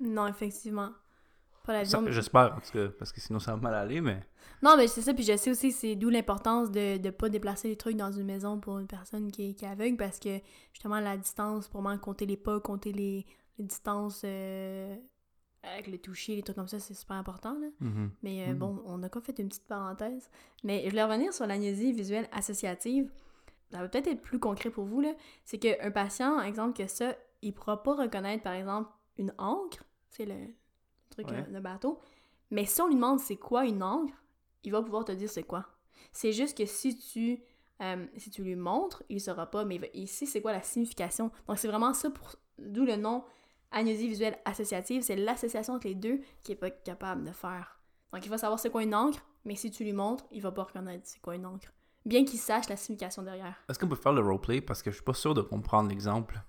Non, 0.00 0.26
effectivement. 0.26 0.90
Pas 1.64 1.72
la 1.72 1.82
vision. 1.84 2.04
J'espère, 2.08 2.54
en 2.54 2.60
tout 2.60 2.72
cas, 2.72 2.88
parce 2.98 3.12
que 3.12 3.20
sinon 3.20 3.38
ça 3.38 3.52
va 3.52 3.56
mal 3.60 3.74
aller, 3.74 4.00
mais... 4.00 4.22
Non, 4.62 4.76
mais 4.76 4.88
c'est 4.88 5.02
ça, 5.02 5.12
puis 5.14 5.24
je 5.24 5.36
sais 5.36 5.50
aussi, 5.50 5.72
c'est 5.72 5.96
d'où 5.96 6.10
l'importance 6.10 6.70
de 6.70 6.98
ne 6.98 7.10
pas 7.10 7.28
déplacer 7.28 7.68
les 7.68 7.76
trucs 7.76 7.96
dans 7.96 8.12
une 8.12 8.26
maison 8.26 8.60
pour 8.60 8.78
une 8.78 8.86
personne 8.86 9.30
qui 9.32 9.50
est, 9.50 9.54
qui 9.54 9.64
est 9.64 9.68
aveugle, 9.68 9.96
parce 9.96 10.18
que 10.18 10.38
justement, 10.72 11.00
la 11.00 11.16
distance, 11.16 11.68
pour 11.68 11.82
moi, 11.82 11.96
compter 11.98 12.26
les 12.26 12.36
pas, 12.36 12.60
compter 12.60 12.92
les, 12.92 13.26
les 13.58 13.64
distances 13.64 14.22
euh, 14.24 14.94
avec 15.74 15.86
le 15.88 15.98
toucher, 15.98 16.36
les 16.36 16.42
trucs 16.42 16.56
comme 16.56 16.68
ça, 16.68 16.78
c'est 16.78 16.94
super 16.94 17.16
important, 17.16 17.54
là. 17.58 17.66
Mhm. 17.80 18.10
Mais 18.22 18.42
euh, 18.44 18.52
Mhm. 18.52 18.58
bon, 18.58 18.82
on 18.86 19.02
a 19.02 19.08
quand 19.08 19.20
fait 19.24 19.38
une 19.38 19.48
petite 19.48 19.66
parenthèse. 19.66 20.30
Mais 20.64 20.82
je 20.84 20.90
voulais 20.90 21.04
revenir 21.04 21.32
sur 21.32 21.46
l'agnosie 21.46 21.92
visuelle 21.92 22.28
associative. 22.32 23.10
Ça 23.72 23.78
va 23.80 23.88
peut-être 23.88 24.06
être 24.06 24.22
plus 24.22 24.38
concret 24.38 24.70
pour 24.70 24.84
vous. 24.84 25.02
C'est 25.44 25.58
qu'un 25.58 25.90
patient, 25.90 26.40
exemple, 26.40 26.76
que 26.80 26.86
ça, 26.88 27.16
il 27.42 27.52
pourra 27.52 27.82
pas 27.82 27.94
reconnaître, 27.94 28.42
par 28.42 28.52
exemple, 28.54 28.90
une 29.18 29.32
encre, 29.38 29.82
c'est 30.10 30.24
le, 30.26 30.34
le 30.34 30.54
truc, 31.10 31.28
Ouais. 31.30 31.38
euh, 31.46 31.52
le 31.52 31.60
bateau. 31.60 31.98
Mais 32.50 32.64
si 32.64 32.80
on 32.80 32.86
lui 32.88 32.94
demande 32.94 33.18
c'est 33.18 33.36
quoi 33.36 33.64
une 33.66 33.82
encre, 33.82 34.14
il 34.62 34.72
va 34.72 34.82
pouvoir 34.82 35.04
te 35.04 35.12
dire 35.12 35.28
c'est 35.28 35.42
quoi. 35.42 35.66
C'est 36.12 36.32
juste 36.32 36.56
que 36.56 36.64
si 36.64 36.96
tu, 36.96 37.40
euh, 37.82 38.06
si 38.16 38.30
tu 38.30 38.42
lui 38.44 38.54
montres, 38.56 39.02
il 39.08 39.20
saura 39.20 39.50
pas, 39.50 39.64
mais 39.64 39.74
il, 39.76 39.80
va- 39.80 39.86
il 39.94 40.06
sait 40.06 40.26
c'est 40.26 40.40
quoi 40.40 40.52
la 40.52 40.62
signification. 40.62 41.30
Donc 41.48 41.58
c'est 41.58 41.68
vraiment 41.68 41.92
ça, 41.92 42.08
pour 42.10 42.36
d'où 42.58 42.84
le 42.84 42.96
nom 42.96 43.24
agnosie 43.70 44.08
visuelle 44.08 44.38
associative, 44.44 45.02
c'est 45.02 45.16
l'association 45.16 45.74
entre 45.74 45.86
les 45.88 45.94
deux 45.94 46.20
qui 46.42 46.52
est 46.52 46.56
pas 46.56 46.70
capable 46.70 47.24
de 47.24 47.32
faire. 47.32 47.78
Donc 48.12 48.24
il 48.24 48.28
va 48.30 48.38
savoir 48.38 48.58
c'est 48.58 48.70
quoi 48.70 48.82
une 48.82 48.94
encre, 48.94 49.20
mais 49.44 49.56
si 49.56 49.70
tu 49.70 49.84
lui 49.84 49.92
montres, 49.92 50.24
il 50.30 50.40
va 50.42 50.52
pas 50.52 50.62
reconnaître 50.64 51.02
c'est 51.06 51.20
quoi 51.20 51.34
une 51.34 51.46
encre. 51.46 51.72
Bien 52.04 52.24
qu'il 52.24 52.38
sache 52.38 52.68
la 52.68 52.76
signification 52.76 53.22
derrière. 53.22 53.56
Est-ce 53.68 53.78
qu'on 53.78 53.88
peut 53.88 53.96
faire 53.96 54.12
le 54.12 54.20
roleplay? 54.20 54.60
Parce 54.60 54.80
que 54.82 54.90
je 54.90 54.96
suis 54.96 55.04
pas 55.04 55.12
sûr 55.14 55.34
de 55.34 55.42
comprendre 55.42 55.88
l'exemple. 55.88 56.40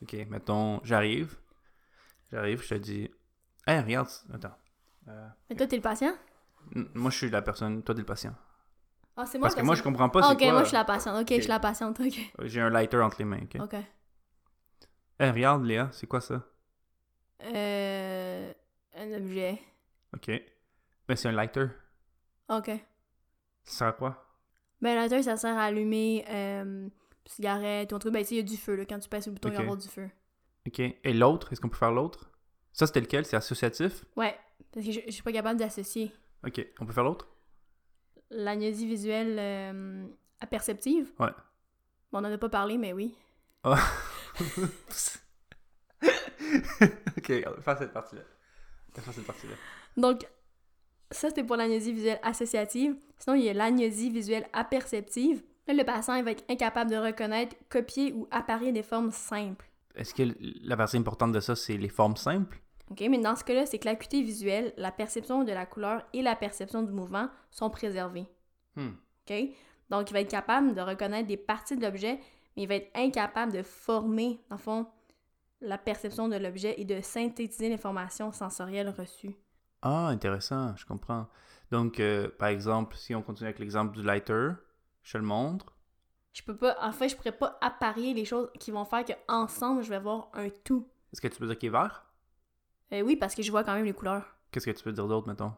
Ok, 0.00 0.14
mettons, 0.30 0.80
j'arrive. 0.84 1.36
J'arrive, 2.30 2.62
je 2.62 2.68
te 2.68 2.74
dis... 2.74 3.10
Hey, 3.66 3.80
regarde, 3.80 4.08
attends. 4.32 4.56
Euh, 5.08 5.28
Mais 5.50 5.56
toi, 5.56 5.66
t'es 5.66 5.76
le 5.76 5.82
patient? 5.82 6.14
n- 6.76 6.88
moi, 6.94 7.10
je 7.10 7.16
suis 7.16 7.30
la 7.30 7.42
personne, 7.42 7.82
toi, 7.82 7.94
t'es 7.94 8.00
le 8.00 8.06
patient. 8.06 8.34
Ah, 9.16 9.26
c'est 9.26 9.38
moi 9.38 9.46
Parce 9.48 9.56
que 9.56 9.62
moi, 9.62 9.74
je 9.74 9.82
comprends 9.82 10.08
pas 10.08 10.20
Ah, 10.22 10.32
ok, 10.32 10.38
quoi... 10.38 10.52
moi 10.52 10.62
je 10.62 10.68
suis 10.68 10.76
la 10.76 10.84
patiente. 10.84 11.16
Ok, 11.16 11.22
Ok. 11.22 11.28
je 11.36 11.40
suis 11.40 11.48
la 11.48 11.60
patiente. 11.60 12.00
Ok. 12.00 12.32
J'ai 12.44 12.60
un 12.60 12.70
lighter 12.70 12.98
entre 13.00 13.16
les 13.18 13.24
mains, 13.24 13.40
ok? 13.42 13.60
Ok. 13.60 13.74
Hey, 15.18 15.30
regarde, 15.30 15.64
Léa, 15.64 15.90
c'est 15.92 16.06
quoi 16.06 16.20
ça? 16.20 16.42
Euh. 17.44 18.52
Un 18.94 19.12
objet. 19.14 19.58
Ok. 20.14 20.30
Ben, 21.08 21.16
c'est 21.16 21.28
un 21.28 21.32
lighter. 21.32 21.66
Ok. 22.48 22.66
Ça 23.64 23.78
sert 23.78 23.86
à 23.88 23.92
quoi? 23.92 24.26
Ben, 24.80 24.94
la 24.94 25.22
ça 25.22 25.36
sert 25.36 25.56
à 25.56 25.64
allumer 25.64 26.24
euh, 26.28 26.88
cigarette 27.24 27.92
ou 27.92 27.96
un 27.96 27.98
truc. 27.98 28.12
Ben, 28.12 28.24
il 28.30 28.36
y 28.36 28.40
a 28.40 28.42
du 28.42 28.56
feu, 28.56 28.74
là. 28.74 28.84
Quand 28.84 28.98
tu 28.98 29.08
passes 29.08 29.26
le 29.26 29.32
bouton, 29.32 29.48
il 29.48 29.54
va 29.54 29.60
y 29.60 29.62
avoir 29.62 29.78
du 29.78 29.88
feu. 29.88 30.10
Ok. 30.66 30.80
Et 30.80 31.12
l'autre, 31.14 31.52
est-ce 31.52 31.60
qu'on 31.60 31.68
peut 31.68 31.76
faire 31.76 31.92
l'autre? 31.92 32.30
Ça, 32.72 32.86
c'était 32.86 33.00
lequel? 33.00 33.24
C'est 33.24 33.36
associatif? 33.36 34.04
Ouais. 34.16 34.36
Parce 34.72 34.84
que 34.86 34.92
je, 34.92 35.00
je 35.06 35.10
suis 35.10 35.22
pas 35.22 35.32
capable 35.32 35.58
d'associer 35.58 36.12
Ok. 36.46 36.66
On 36.80 36.86
peut 36.86 36.92
faire 36.92 37.04
l'autre? 37.04 37.28
l'agnosie 38.32 38.86
visuelle 38.86 39.36
euh, 39.38 40.06
perceptive? 40.50 41.12
Ouais. 41.18 41.30
Bon, 42.10 42.18
on 42.20 42.24
en 42.24 42.32
a 42.32 42.38
pas 42.38 42.48
parlé, 42.48 42.78
mais 42.78 42.92
oui. 42.92 43.14
Ah. 43.64 43.78
ok, 47.18 47.26
regarde, 47.28 47.60
faire 47.60 47.78
cette 47.78 47.92
partie-là. 47.92 48.22
Faire 48.94 49.14
cette 49.14 49.26
partie-là. 49.26 49.54
Donc, 49.96 50.26
Ça, 51.10 51.28
c'était 51.28 51.44
pour 51.44 51.56
l'agnosie 51.56 51.92
visuelle 51.92 52.20
associative. 52.22 52.96
Sinon, 53.18 53.36
il 53.36 53.44
y 53.44 53.50
a 53.50 53.52
l'agnosie 53.52 54.10
visuelle 54.10 54.46
apperceptive. 54.52 55.42
Là, 55.68 55.74
le 55.74 55.84
patient 55.84 56.14
il 56.14 56.24
va 56.24 56.32
être 56.32 56.44
incapable 56.48 56.90
de 56.90 56.96
reconnaître, 56.96 57.54
copier 57.68 58.12
ou 58.14 58.26
apparier 58.30 58.72
des 58.72 58.82
formes 58.82 59.10
simples. 59.10 59.70
Est-ce 59.94 60.14
que 60.14 60.22
la 60.66 60.76
partie 60.76 60.96
importante 60.96 61.32
de 61.32 61.40
ça, 61.40 61.54
c'est 61.54 61.76
les 61.76 61.90
formes 61.90 62.16
simples? 62.16 62.60
OK, 62.90 63.00
mais 63.10 63.18
dans 63.18 63.36
ce 63.36 63.44
cas-là, 63.44 63.66
c'est 63.66 63.78
que 63.78 63.84
l'acuité 63.84 64.22
visuelle, 64.22 64.72
la 64.76 64.90
perception 64.90 65.44
de 65.44 65.52
la 65.52 65.66
couleur 65.66 66.02
et 66.12 66.22
la 66.22 66.34
perception 66.34 66.82
du 66.82 66.92
mouvement 66.92 67.28
sont 67.50 67.70
préservées. 67.70 68.26
Hmm. 68.76 68.92
OK? 69.28 69.36
Donc, 69.90 70.10
il 70.10 70.14
va 70.14 70.20
être 70.20 70.30
capable 70.30 70.74
de 70.74 70.80
reconnaître 70.80 71.28
des 71.28 71.36
parties 71.36 71.76
de 71.76 71.82
l'objet, 71.82 72.18
mais 72.56 72.62
il 72.62 72.68
va 72.68 72.76
être 72.76 72.90
incapable 72.94 73.52
de 73.52 73.62
former, 73.62 74.40
dans 74.48 74.56
le 74.56 74.62
fond, 74.62 74.86
la 75.62 75.78
perception 75.78 76.28
de 76.28 76.36
l'objet 76.36 76.74
et 76.80 76.84
de 76.84 77.00
synthétiser 77.00 77.68
l'information 77.68 78.32
sensorielle 78.32 78.90
reçue. 78.90 79.34
Ah, 79.82 80.06
intéressant, 80.08 80.76
je 80.76 80.86
comprends. 80.86 81.28
Donc, 81.70 82.00
euh, 82.00 82.28
par 82.38 82.48
exemple, 82.48 82.96
si 82.96 83.14
on 83.14 83.22
continue 83.22 83.48
avec 83.48 83.58
l'exemple 83.58 83.96
du 83.96 84.02
lighter, 84.02 84.50
je 85.02 85.12
te 85.12 85.18
le 85.18 85.24
montre. 85.24 85.74
Je 86.32 86.42
peux 86.42 86.56
pas, 86.56 86.76
en 86.80 86.92
fait, 86.92 87.08
je 87.08 87.16
pourrais 87.16 87.32
pas 87.32 87.58
apparier 87.60 88.14
les 88.14 88.24
choses 88.24 88.50
qui 88.58 88.70
vont 88.70 88.84
faire 88.84 89.04
qu'ensemble, 89.04 89.82
je 89.82 89.88
vais 89.88 89.98
voir 89.98 90.30
un 90.34 90.48
tout. 90.64 90.88
Est-ce 91.12 91.20
que 91.20 91.28
tu 91.28 91.38
peux 91.38 91.46
dire 91.46 91.58
qu'il 91.58 91.68
est 91.68 91.72
vert? 91.72 92.06
Euh, 92.92 93.02
oui, 93.02 93.16
parce 93.16 93.34
que 93.34 93.42
je 93.42 93.50
vois 93.50 93.64
quand 93.64 93.74
même 93.74 93.84
les 93.84 93.92
couleurs. 93.92 94.36
Qu'est-ce 94.50 94.66
que 94.66 94.70
tu 94.70 94.84
peux 94.84 94.92
dire 94.92 95.08
d'autre, 95.08 95.28
mettons? 95.28 95.52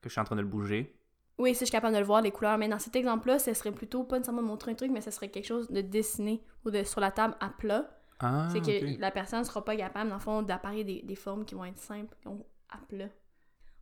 Que 0.00 0.08
je 0.08 0.10
suis 0.10 0.20
en 0.20 0.24
train 0.24 0.36
de 0.36 0.40
le 0.40 0.46
bouger. 0.46 0.96
Oui, 1.38 1.54
si 1.54 1.60
je 1.60 1.64
suis 1.66 1.72
capable 1.72 1.94
de 1.94 2.00
le 2.00 2.06
voir, 2.06 2.20
les 2.20 2.32
couleurs. 2.32 2.58
Mais 2.58 2.68
dans 2.68 2.78
cet 2.78 2.96
exemple-là, 2.96 3.38
ce 3.38 3.54
serait 3.54 3.72
plutôt 3.72 4.04
pas 4.04 4.16
nécessairement 4.16 4.42
de 4.42 4.46
montrer 4.46 4.72
un 4.72 4.74
truc, 4.74 4.90
mais 4.90 5.00
ce 5.00 5.10
serait 5.10 5.28
quelque 5.28 5.46
chose 5.46 5.70
de 5.70 5.80
dessiné 5.80 6.42
ou 6.64 6.70
de 6.70 6.82
sur 6.82 7.00
la 7.00 7.10
table 7.10 7.36
à 7.40 7.48
plat. 7.48 7.97
Ah, 8.20 8.48
c'est 8.50 8.60
que 8.60 9.00
la 9.00 9.10
personne 9.10 9.44
sera 9.44 9.64
pas 9.64 9.76
capable, 9.76 10.10
dans 10.10 10.16
le 10.16 10.20
fond, 10.20 10.42
d'apparier 10.42 10.84
des, 10.84 11.02
des 11.02 11.14
formes 11.14 11.44
qui 11.44 11.54
vont 11.54 11.64
être 11.64 11.78
simples, 11.78 12.16
qui 12.20 12.26
vont 12.26 12.44
à 12.68 12.78
plat. 12.78 13.08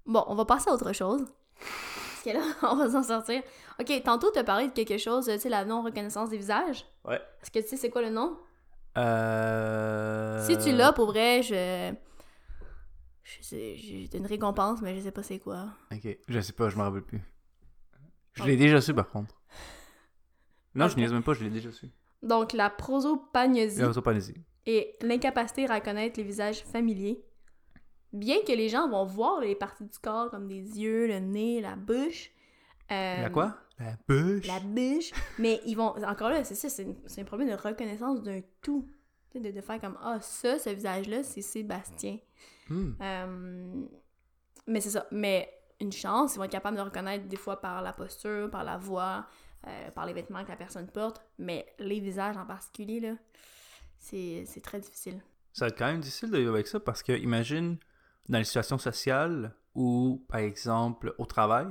Bon, 0.04 0.24
on 0.28 0.34
va 0.34 0.44
passer 0.44 0.70
à 0.70 0.74
autre 0.74 0.92
chose. 0.92 1.24
Parce 1.58 2.22
que 2.24 2.30
là, 2.30 2.42
on 2.70 2.76
va 2.76 2.90
s'en 2.90 3.02
sortir. 3.02 3.42
Ok, 3.80 4.02
tantôt, 4.04 4.30
tu 4.30 4.38
as 4.38 4.44
parlé 4.44 4.68
de 4.68 4.72
quelque 4.72 4.98
chose, 4.98 5.26
tu 5.26 5.38
sais, 5.38 5.48
la 5.48 5.64
non-reconnaissance 5.64 6.30
des 6.30 6.36
visages. 6.36 6.84
Ouais. 7.04 7.20
Est-ce 7.42 7.50
que 7.50 7.58
tu 7.60 7.68
sais 7.68 7.76
c'est 7.76 7.90
quoi 7.90 8.02
le 8.02 8.10
nom? 8.10 8.38
Euh... 8.98 10.46
Si 10.46 10.56
tu 10.58 10.72
l'as, 10.72 10.92
pour 10.92 11.06
vrai, 11.06 11.42
je... 11.42 11.94
Je 13.22 13.42
sais, 13.42 13.74
j'ai 13.76 14.08
une 14.16 14.26
récompense, 14.26 14.80
mais 14.82 14.94
je 14.96 15.00
sais 15.00 15.10
pas 15.10 15.24
c'est 15.24 15.40
quoi. 15.40 15.66
Ok, 15.92 16.16
je 16.28 16.40
sais 16.40 16.52
pas, 16.52 16.68
je 16.68 16.76
me 16.76 16.82
rappelle 16.82 17.02
plus. 17.02 17.20
Je 18.34 18.44
l'ai 18.44 18.56
déjà 18.56 18.80
su, 18.80 18.94
par 18.94 19.08
contre. 19.08 19.34
Non, 20.76 20.86
je 20.88 20.96
niaise 20.96 21.12
même 21.12 21.24
pas, 21.24 21.32
je 21.32 21.42
l'ai 21.42 21.50
déjà 21.50 21.72
su. 21.72 21.90
Donc, 22.22 22.52
la 22.52 22.70
prosopagnosie 22.70 23.78
La 23.78 23.84
prosopagnosie. 23.86 24.34
et 24.66 24.96
l'incapacité 25.02 25.68
à 25.70 25.74
reconnaître 25.74 26.18
les 26.18 26.24
visages 26.24 26.62
familiers. 26.64 27.22
Bien 28.12 28.36
que 28.46 28.52
les 28.52 28.68
gens 28.68 28.88
vont 28.88 29.04
voir 29.04 29.40
les 29.40 29.54
parties 29.54 29.84
du 29.84 29.98
corps 29.98 30.30
comme 30.30 30.48
des 30.48 30.60
yeux, 30.80 31.06
le 31.06 31.18
nez, 31.18 31.60
la 31.60 31.76
bouche. 31.76 32.30
euh, 32.90 33.22
La 33.22 33.30
quoi? 33.30 33.56
La 33.78 33.92
bouche. 34.08 34.46
La 34.46 34.60
bouche. 34.60 35.10
mais 35.38 35.60
ils 35.66 35.74
vont. 35.76 35.94
Encore 36.04 36.30
là, 36.30 36.42
c'est 36.44 36.54
ça, 36.54 36.68
c'est 36.70 37.20
un 37.20 37.24
problème 37.24 37.50
de 37.50 37.54
reconnaissance 37.54 38.22
d'un 38.22 38.40
tout. 38.62 38.88
De, 39.34 39.50
de 39.50 39.60
faire 39.60 39.78
comme 39.80 39.98
Ah, 40.02 40.18
ça, 40.22 40.58
ce 40.58 40.70
visage-là, 40.70 41.22
c'est 41.22 41.42
Sébastien. 41.42 42.16
Hmm. 42.70 42.92
Euh, 43.02 43.84
mais 44.66 44.80
c'est 44.80 44.88
ça. 44.90 45.06
Mais 45.12 45.52
une 45.78 45.92
chance, 45.92 46.34
ils 46.34 46.38
vont 46.38 46.44
être 46.44 46.52
capables 46.52 46.78
de 46.78 46.82
reconnaître 46.82 47.26
des 47.26 47.36
fois 47.36 47.60
par 47.60 47.82
la 47.82 47.92
posture, 47.92 48.50
par 48.50 48.64
la 48.64 48.78
voix, 48.78 49.26
euh, 49.66 49.90
par 49.90 50.06
les 50.06 50.12
vêtements 50.12 50.44
que 50.44 50.50
la 50.50 50.56
personne 50.56 50.86
porte. 50.88 51.22
Mais 51.38 51.66
les 51.78 52.00
visages 52.00 52.36
en 52.36 52.46
particulier, 52.46 53.00
là, 53.00 53.14
c'est 53.98 54.44
c'est 54.46 54.60
très 54.60 54.80
difficile. 54.80 55.20
Ça 55.52 55.64
va 55.64 55.68
être 55.68 55.78
quand 55.78 55.86
même 55.86 56.00
difficile 56.00 56.30
de 56.30 56.38
vivre 56.38 56.52
avec 56.54 56.66
ça 56.66 56.80
parce 56.80 57.02
que, 57.02 57.12
imagine, 57.12 57.78
dans 58.28 58.38
les 58.38 58.44
situations 58.44 58.78
sociales 58.78 59.54
où, 59.74 60.24
par 60.28 60.40
exemple, 60.40 61.14
au 61.18 61.24
travail, 61.26 61.66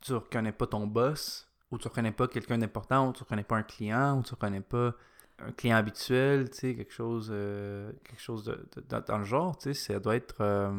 tu 0.00 0.14
reconnais 0.14 0.52
pas 0.52 0.66
ton 0.66 0.86
boss, 0.86 1.48
ou 1.70 1.78
tu 1.78 1.88
reconnais 1.88 2.12
pas 2.12 2.26
quelqu'un 2.28 2.58
d'important, 2.58 3.08
ou 3.08 3.12
tu 3.12 3.22
reconnais 3.22 3.44
pas 3.44 3.56
un 3.56 3.62
client, 3.62 4.18
ou 4.18 4.22
tu 4.22 4.30
reconnais 4.32 4.60
pas 4.60 4.94
un 5.38 5.52
client 5.52 5.76
habituel, 5.76 6.50
tu 6.50 6.58
sais, 6.58 6.74
quelque 6.74 6.92
chose, 6.92 7.28
euh, 7.32 7.92
quelque 8.04 8.20
chose 8.20 8.44
de, 8.44 8.68
de- 8.76 8.80
dans- 8.88 9.00
dans 9.00 9.18
le 9.18 9.24
genre, 9.24 9.56
tu 9.56 9.74
sais, 9.74 9.92
ça 9.92 10.00
doit 10.00 10.16
être... 10.16 10.40
euh, 10.40 10.72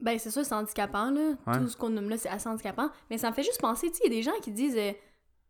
Ben, 0.00 0.18
c'est 0.18 0.30
sûr, 0.30 0.44
c'est 0.44 0.54
handicapant, 0.54 1.10
là. 1.10 1.32
Ouais. 1.46 1.58
Tout 1.58 1.68
ce 1.68 1.76
qu'on 1.76 1.90
nomme 1.90 2.08
là, 2.08 2.16
c'est 2.16 2.28
assez 2.28 2.48
handicapant. 2.48 2.90
Mais 3.10 3.18
ça 3.18 3.28
me 3.30 3.34
fait 3.34 3.42
juste 3.42 3.60
penser, 3.60 3.88
tu 3.90 3.96
sais, 3.98 4.02
il 4.06 4.12
y 4.12 4.14
a 4.14 4.16
des 4.16 4.22
gens 4.22 4.38
qui 4.42 4.50
disent 4.50 4.76
euh, 4.78 4.92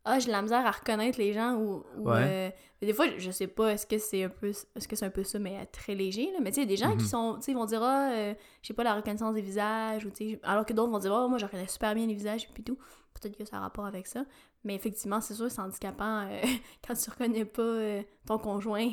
Ah, 0.04 0.18
j'ai 0.18 0.26
de 0.28 0.32
la 0.32 0.42
misère 0.42 0.64
à 0.66 0.70
reconnaître 0.70 1.18
les 1.18 1.32
gens 1.32 1.54
ou. 1.56 1.84
ou, 1.98 2.10
Ouais. 2.10 2.50
euh, 2.82 2.86
des 2.86 2.92
fois, 2.94 3.06
je 3.18 3.30
sais 3.30 3.46
pas, 3.46 3.72
est-ce 3.74 3.86
que 3.86 3.98
c'est 3.98 4.24
un 4.24 4.28
peu 4.30 4.48
est-ce 4.48 4.88
que 4.88 4.96
c'est 4.96 5.04
un 5.04 5.10
peu 5.10 5.22
ça, 5.22 5.38
mais 5.38 5.56
euh, 5.58 5.64
très 5.70 5.94
léger, 5.94 6.30
là. 6.32 6.38
Mais 6.42 6.50
tu 6.50 6.56
sais, 6.56 6.60
il 6.62 6.64
y 6.64 6.66
a 6.72 6.76
des 6.76 6.82
gens 6.82 6.90
qui 6.96 7.04
Mhm. 7.04 7.08
sont, 7.10 7.34
tu 7.36 7.42
sais, 7.42 7.52
ils 7.52 7.54
vont 7.54 7.66
dire 7.66 7.82
Ah, 7.82 8.10
euh, 8.12 8.34
j'ai 8.62 8.74
pas 8.74 8.82
la 8.82 8.94
reconnaissance 8.94 9.34
des 9.34 9.42
visages, 9.42 10.04
ou 10.06 10.10
tu 10.10 10.30
sais, 10.32 10.40
alors 10.42 10.64
que 10.66 10.72
d'autres 10.72 10.90
vont 10.90 10.98
dire 10.98 11.14
Ah, 11.14 11.28
moi, 11.28 11.38
je 11.38 11.44
reconnais 11.44 11.68
super 11.68 11.94
bien 11.94 12.06
les 12.06 12.14
visages, 12.14 12.48
puis 12.52 12.62
tout. 12.64 12.78
Peut-être 13.14 13.36
que 13.36 13.44
ça 13.44 13.56
a 13.58 13.60
rapport 13.60 13.84
avec 13.84 14.06
ça. 14.06 14.24
Mais 14.64 14.74
effectivement, 14.74 15.20
c'est 15.20 15.34
sûr, 15.34 15.50
c'est 15.50 15.60
handicapant 15.60 16.26
euh, 16.28 16.40
quand 16.86 16.94
tu 16.94 17.10
reconnais 17.10 17.44
pas 17.44 18.00
ton 18.26 18.38
conjoint 18.38 18.90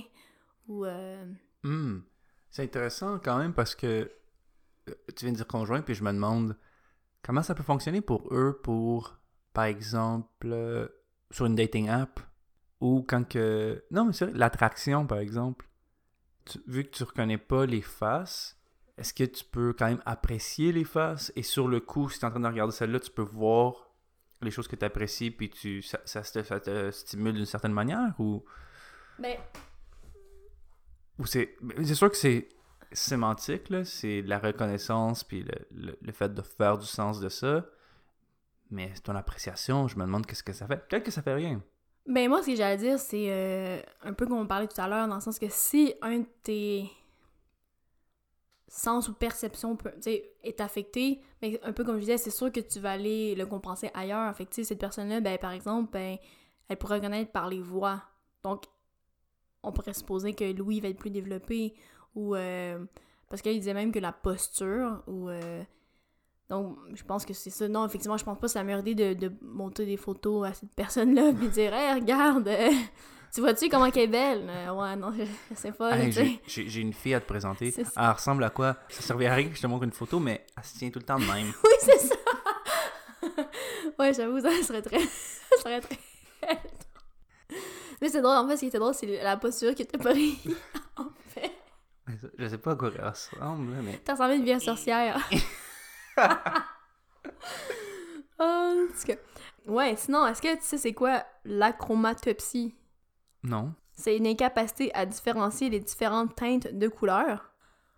ou. 0.67 0.85
euh, 0.85 1.25
Hmm. 1.63 1.99
C'est 2.49 2.63
intéressant 2.63 3.19
quand 3.23 3.37
même 3.37 3.53
parce 3.53 3.73
que 3.75 4.09
tu 5.15 5.25
viens 5.25 5.31
de 5.31 5.37
dire 5.37 5.47
conjoint, 5.47 5.81
puis 5.81 5.93
je 5.95 6.03
me 6.03 6.11
demande 6.11 6.57
comment 7.23 7.43
ça 7.43 7.55
peut 7.55 7.63
fonctionner 7.63 8.01
pour 8.01 8.33
eux 8.33 8.59
pour, 8.63 9.19
par 9.53 9.65
exemple, 9.65 10.47
euh, 10.47 10.87
sur 11.31 11.45
une 11.45 11.55
dating 11.55 11.89
app 11.89 12.19
ou 12.79 13.03
quand 13.07 13.27
que. 13.27 13.83
Non, 13.91 14.05
mais 14.05 14.13
c'est 14.13 14.25
vrai, 14.27 14.37
l'attraction, 14.37 15.07
par 15.07 15.19
exemple. 15.19 15.67
Tu- 16.45 16.59
vu 16.67 16.83
que 16.85 16.89
tu 16.91 17.03
reconnais 17.03 17.37
pas 17.37 17.65
les 17.65 17.81
faces, 17.81 18.57
est-ce 18.97 19.13
que 19.13 19.23
tu 19.25 19.43
peux 19.43 19.73
quand 19.73 19.87
même 19.87 20.01
apprécier 20.05 20.71
les 20.71 20.85
faces? 20.85 21.31
Et 21.35 21.43
sur 21.43 21.67
le 21.67 21.79
coup, 21.81 22.09
si 22.09 22.19
tu 22.19 22.25
es 22.25 22.27
en 22.27 22.31
train 22.31 22.39
de 22.39 22.47
regarder 22.47 22.73
celle-là, 22.73 22.99
tu 22.99 23.11
peux 23.11 23.21
voir 23.23 23.89
les 24.41 24.51
choses 24.51 24.67
que 24.67 24.75
tu 24.75 24.85
apprécies 24.85 25.31
puis 25.31 25.49
tu, 25.49 25.81
ça, 25.81 25.99
ça 26.05 26.21
te- 26.21 26.43
ça 26.43 26.59
te 26.59 26.91
stimule 26.91 27.33
d'une 27.35 27.45
certaine 27.45 27.73
manière 27.73 28.13
ou? 28.19 28.45
Ben, 29.19 29.37
Ou 31.19 31.25
c'est. 31.25 31.55
mais 31.61 31.83
C'est 31.85 31.95
sûr 31.95 32.09
que 32.09 32.17
c'est 32.17 32.47
sémantique. 32.91 33.71
C'est 33.85 34.21
la 34.21 34.39
reconnaissance, 34.39 35.23
puis 35.23 35.43
le, 35.43 35.53
le- 35.71 35.97
le 36.01 36.11
fait 36.11 36.33
de 36.33 36.41
faire 36.41 36.77
du 36.77 36.85
sens 36.85 37.19
de 37.19 37.29
ça. 37.29 37.65
Mais 38.69 38.93
ton 39.03 39.15
appréciation, 39.15 39.87
je 39.87 39.97
me 39.97 40.03
demande 40.03 40.25
qu'est-ce 40.25 40.43
que 40.43 40.53
ça 40.53 40.67
fait. 40.67 40.77
Peut-être 40.87 41.03
que 41.03 41.11
ça 41.11 41.21
fait 41.21 41.33
rien. 41.33 41.61
Ben 42.05 42.29
moi, 42.29 42.41
ce 42.41 42.47
que 42.47 42.55
j'allais 42.55 42.77
dire, 42.77 42.99
c'est 42.99 43.27
euh, 43.29 43.81
un 44.03 44.13
peu 44.13 44.25
comme 44.25 44.37
on 44.39 44.47
parlait 44.47 44.67
tout 44.67 44.79
à 44.79 44.87
l'heure, 44.87 45.07
dans 45.07 45.15
le 45.15 45.21
sens 45.21 45.39
que 45.39 45.47
si 45.49 45.93
un 46.01 46.19
de 46.19 46.25
tes 46.43 46.89
sens 48.67 49.07
ou 49.07 49.13
perception 49.13 49.75
peut- 49.77 49.93
est 50.43 50.61
affecté, 50.61 51.21
ben, 51.41 51.57
un 51.63 51.71
peu 51.73 51.83
comme 51.83 51.95
je 51.95 52.01
disais, 52.01 52.17
c'est 52.17 52.31
sûr 52.31 52.51
que 52.51 52.59
tu 52.59 52.79
vas 52.79 52.91
aller 52.91 53.35
le 53.35 53.45
compenser 53.45 53.89
ailleurs. 53.93 54.33
Cette 54.51 54.79
personne-là, 54.79 55.21
ben, 55.21 55.37
par 55.37 55.51
exemple, 55.51 55.91
ben, 55.91 56.17
elle 56.67 56.77
pourrait 56.77 56.95
reconnaître 56.95 57.31
par 57.31 57.47
les 57.47 57.61
voix. 57.61 58.01
Donc, 58.43 58.65
on 59.63 59.71
pourrait 59.71 59.93
supposer 59.93 60.33
que 60.33 60.51
Louis 60.53 60.79
va 60.81 60.89
être 60.89 60.99
plus 60.99 61.09
développé, 61.09 61.73
ou... 62.15 62.35
euh, 62.35 62.77
parce 63.29 63.41
qu'il 63.41 63.57
disait 63.59 63.73
même 63.73 63.91
que 63.91 63.99
la 63.99 64.11
posture, 64.11 65.03
ou... 65.07 65.29
euh, 65.29 65.63
donc, 66.49 66.77
je 66.93 67.03
pense 67.03 67.25
que 67.25 67.33
c'est 67.33 67.49
ça. 67.49 67.67
Non, 67.67 67.85
effectivement, 67.85 68.15
je 68.17 68.23
pense 68.23 68.37
pas 68.37 68.47
que 68.47 68.51
c'est 68.53 68.59
la 68.59 68.63
meilleure 68.63 68.87
idée 68.87 69.15
de, 69.15 69.27
de 69.27 69.35
monter 69.41 69.85
des 69.85 69.97
photos 69.97 70.47
à 70.47 70.53
cette 70.53 70.73
personne-là 70.75 71.33
puis 71.37 71.49
dire 71.49 71.73
Hey, 71.73 71.93
regarde, 71.99 72.47
euh, 72.47 72.69
tu 73.33 73.41
vois-tu 73.41 73.67
comment 73.67 73.91
qu'elle 73.91 74.03
est 74.03 74.07
belle? 74.07 74.49
Ouais, 74.73 74.95
non, 74.95 75.11
je, 75.11 75.25
sais 75.55 75.73
pas. 75.73 75.89
là, 75.97 76.05
Hey, 76.05 76.39
j'ai- 76.47 76.79
une 76.81 76.93
fille 76.93 77.13
à 77.13 77.19
te 77.19 77.27
présenter. 77.27 77.73
Elle 77.77 78.09
ressemble 78.11 78.43
à 78.45 78.49
quoi? 78.49 78.77
Ça 78.87 79.01
servait 79.01 79.27
à 79.27 79.33
rien 79.35 79.49
que 79.49 79.55
je 79.55 79.61
te 79.61 79.67
montre 79.67 79.83
une 79.83 79.91
photo, 79.91 80.19
mais 80.19 80.45
elle 80.57 80.63
se 80.63 80.77
tient 80.77 80.89
tout 80.89 80.99
le 80.99 81.05
temps 81.05 81.19
de 81.19 81.25
même. 81.25 81.51
Oui, 81.63 81.71
c'est 81.81 81.99
ça! 81.99 82.15
ouais, 83.99 84.13
j'avoue, 84.13 84.39
ça 84.39 84.49
serait 84.63 84.81
très. 84.81 84.99
ça 84.99 85.57
serait 85.63 85.81
très. 85.81 85.97
Mais 88.01 88.09
c'est 88.09 88.21
drôle, 88.21 88.37
en 88.37 88.47
fait, 88.47 88.55
ce 88.55 88.61
qui 88.61 88.67
était 88.67 88.79
drôle, 88.79 88.93
c'est 88.93 89.21
la 89.23 89.37
posture 89.37 89.73
qui 89.75 89.81
était 89.81 89.97
pris. 89.97 90.39
en 90.95 91.09
fait. 91.33 91.51
Je 92.37 92.47
sais 92.47 92.57
pas 92.57 92.71
à 92.71 92.75
quoi 92.75 92.89
elle 92.95 93.05
ressemble, 93.05 93.71
mais. 93.83 93.99
T'as 94.03 94.13
ressemblé 94.13 94.35
une 94.37 94.43
vieille 94.43 94.61
sorcière. 94.61 95.17
Oh, 98.39 98.73
tout 98.99 99.07
cas. 99.07 99.15
Ouais, 99.65 99.95
sinon, 99.97 100.27
est-ce 100.27 100.41
que 100.41 100.55
tu 100.55 100.61
sais 100.61 100.77
c'est 100.77 100.93
quoi 100.93 101.23
l'achromatopsie? 101.43 102.75
Non. 103.43 103.73
C'est 103.93 104.15
une 104.17 104.27
incapacité 104.27 104.93
à 104.93 105.05
différencier 105.07 105.69
les 105.69 105.79
différentes 105.79 106.35
teintes 106.35 106.67
de 106.71 106.87
couleurs. 106.87 107.51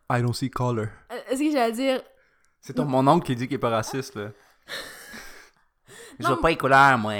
I 0.09 0.21
don't 0.21 0.33
see 0.33 0.49
color. 0.49 0.87
Euh, 1.11 1.19
Est-ce 1.29 1.41
que 1.43 1.51
j'allais 1.51 1.73
dire 1.73 2.01
C'est 2.61 2.73
ton- 2.73 2.85
mon 2.85 3.05
oncle 3.07 3.25
qui 3.25 3.35
dit 3.35 3.47
qu'il 3.47 3.55
est 3.55 3.59
pas 3.59 3.69
raciste, 3.69 4.15
là. 4.15 4.31
Je 6.19 6.23
Non. 6.23 6.29
vois 6.29 6.41
pas 6.41 6.49
les 6.49 6.57
couleurs, 6.57 6.97
moi. 6.97 7.13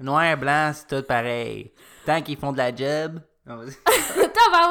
Noir, 0.00 0.36
blanc, 0.36 0.72
c'est 0.74 0.86
tout 1.00 1.06
pareil. 1.06 1.72
Tant 2.04 2.20
qu'ils 2.22 2.38
font 2.38 2.52
de 2.52 2.58
la 2.58 2.74
job. 2.74 3.20
Non, 3.48 3.56
vas-y. 3.56 3.72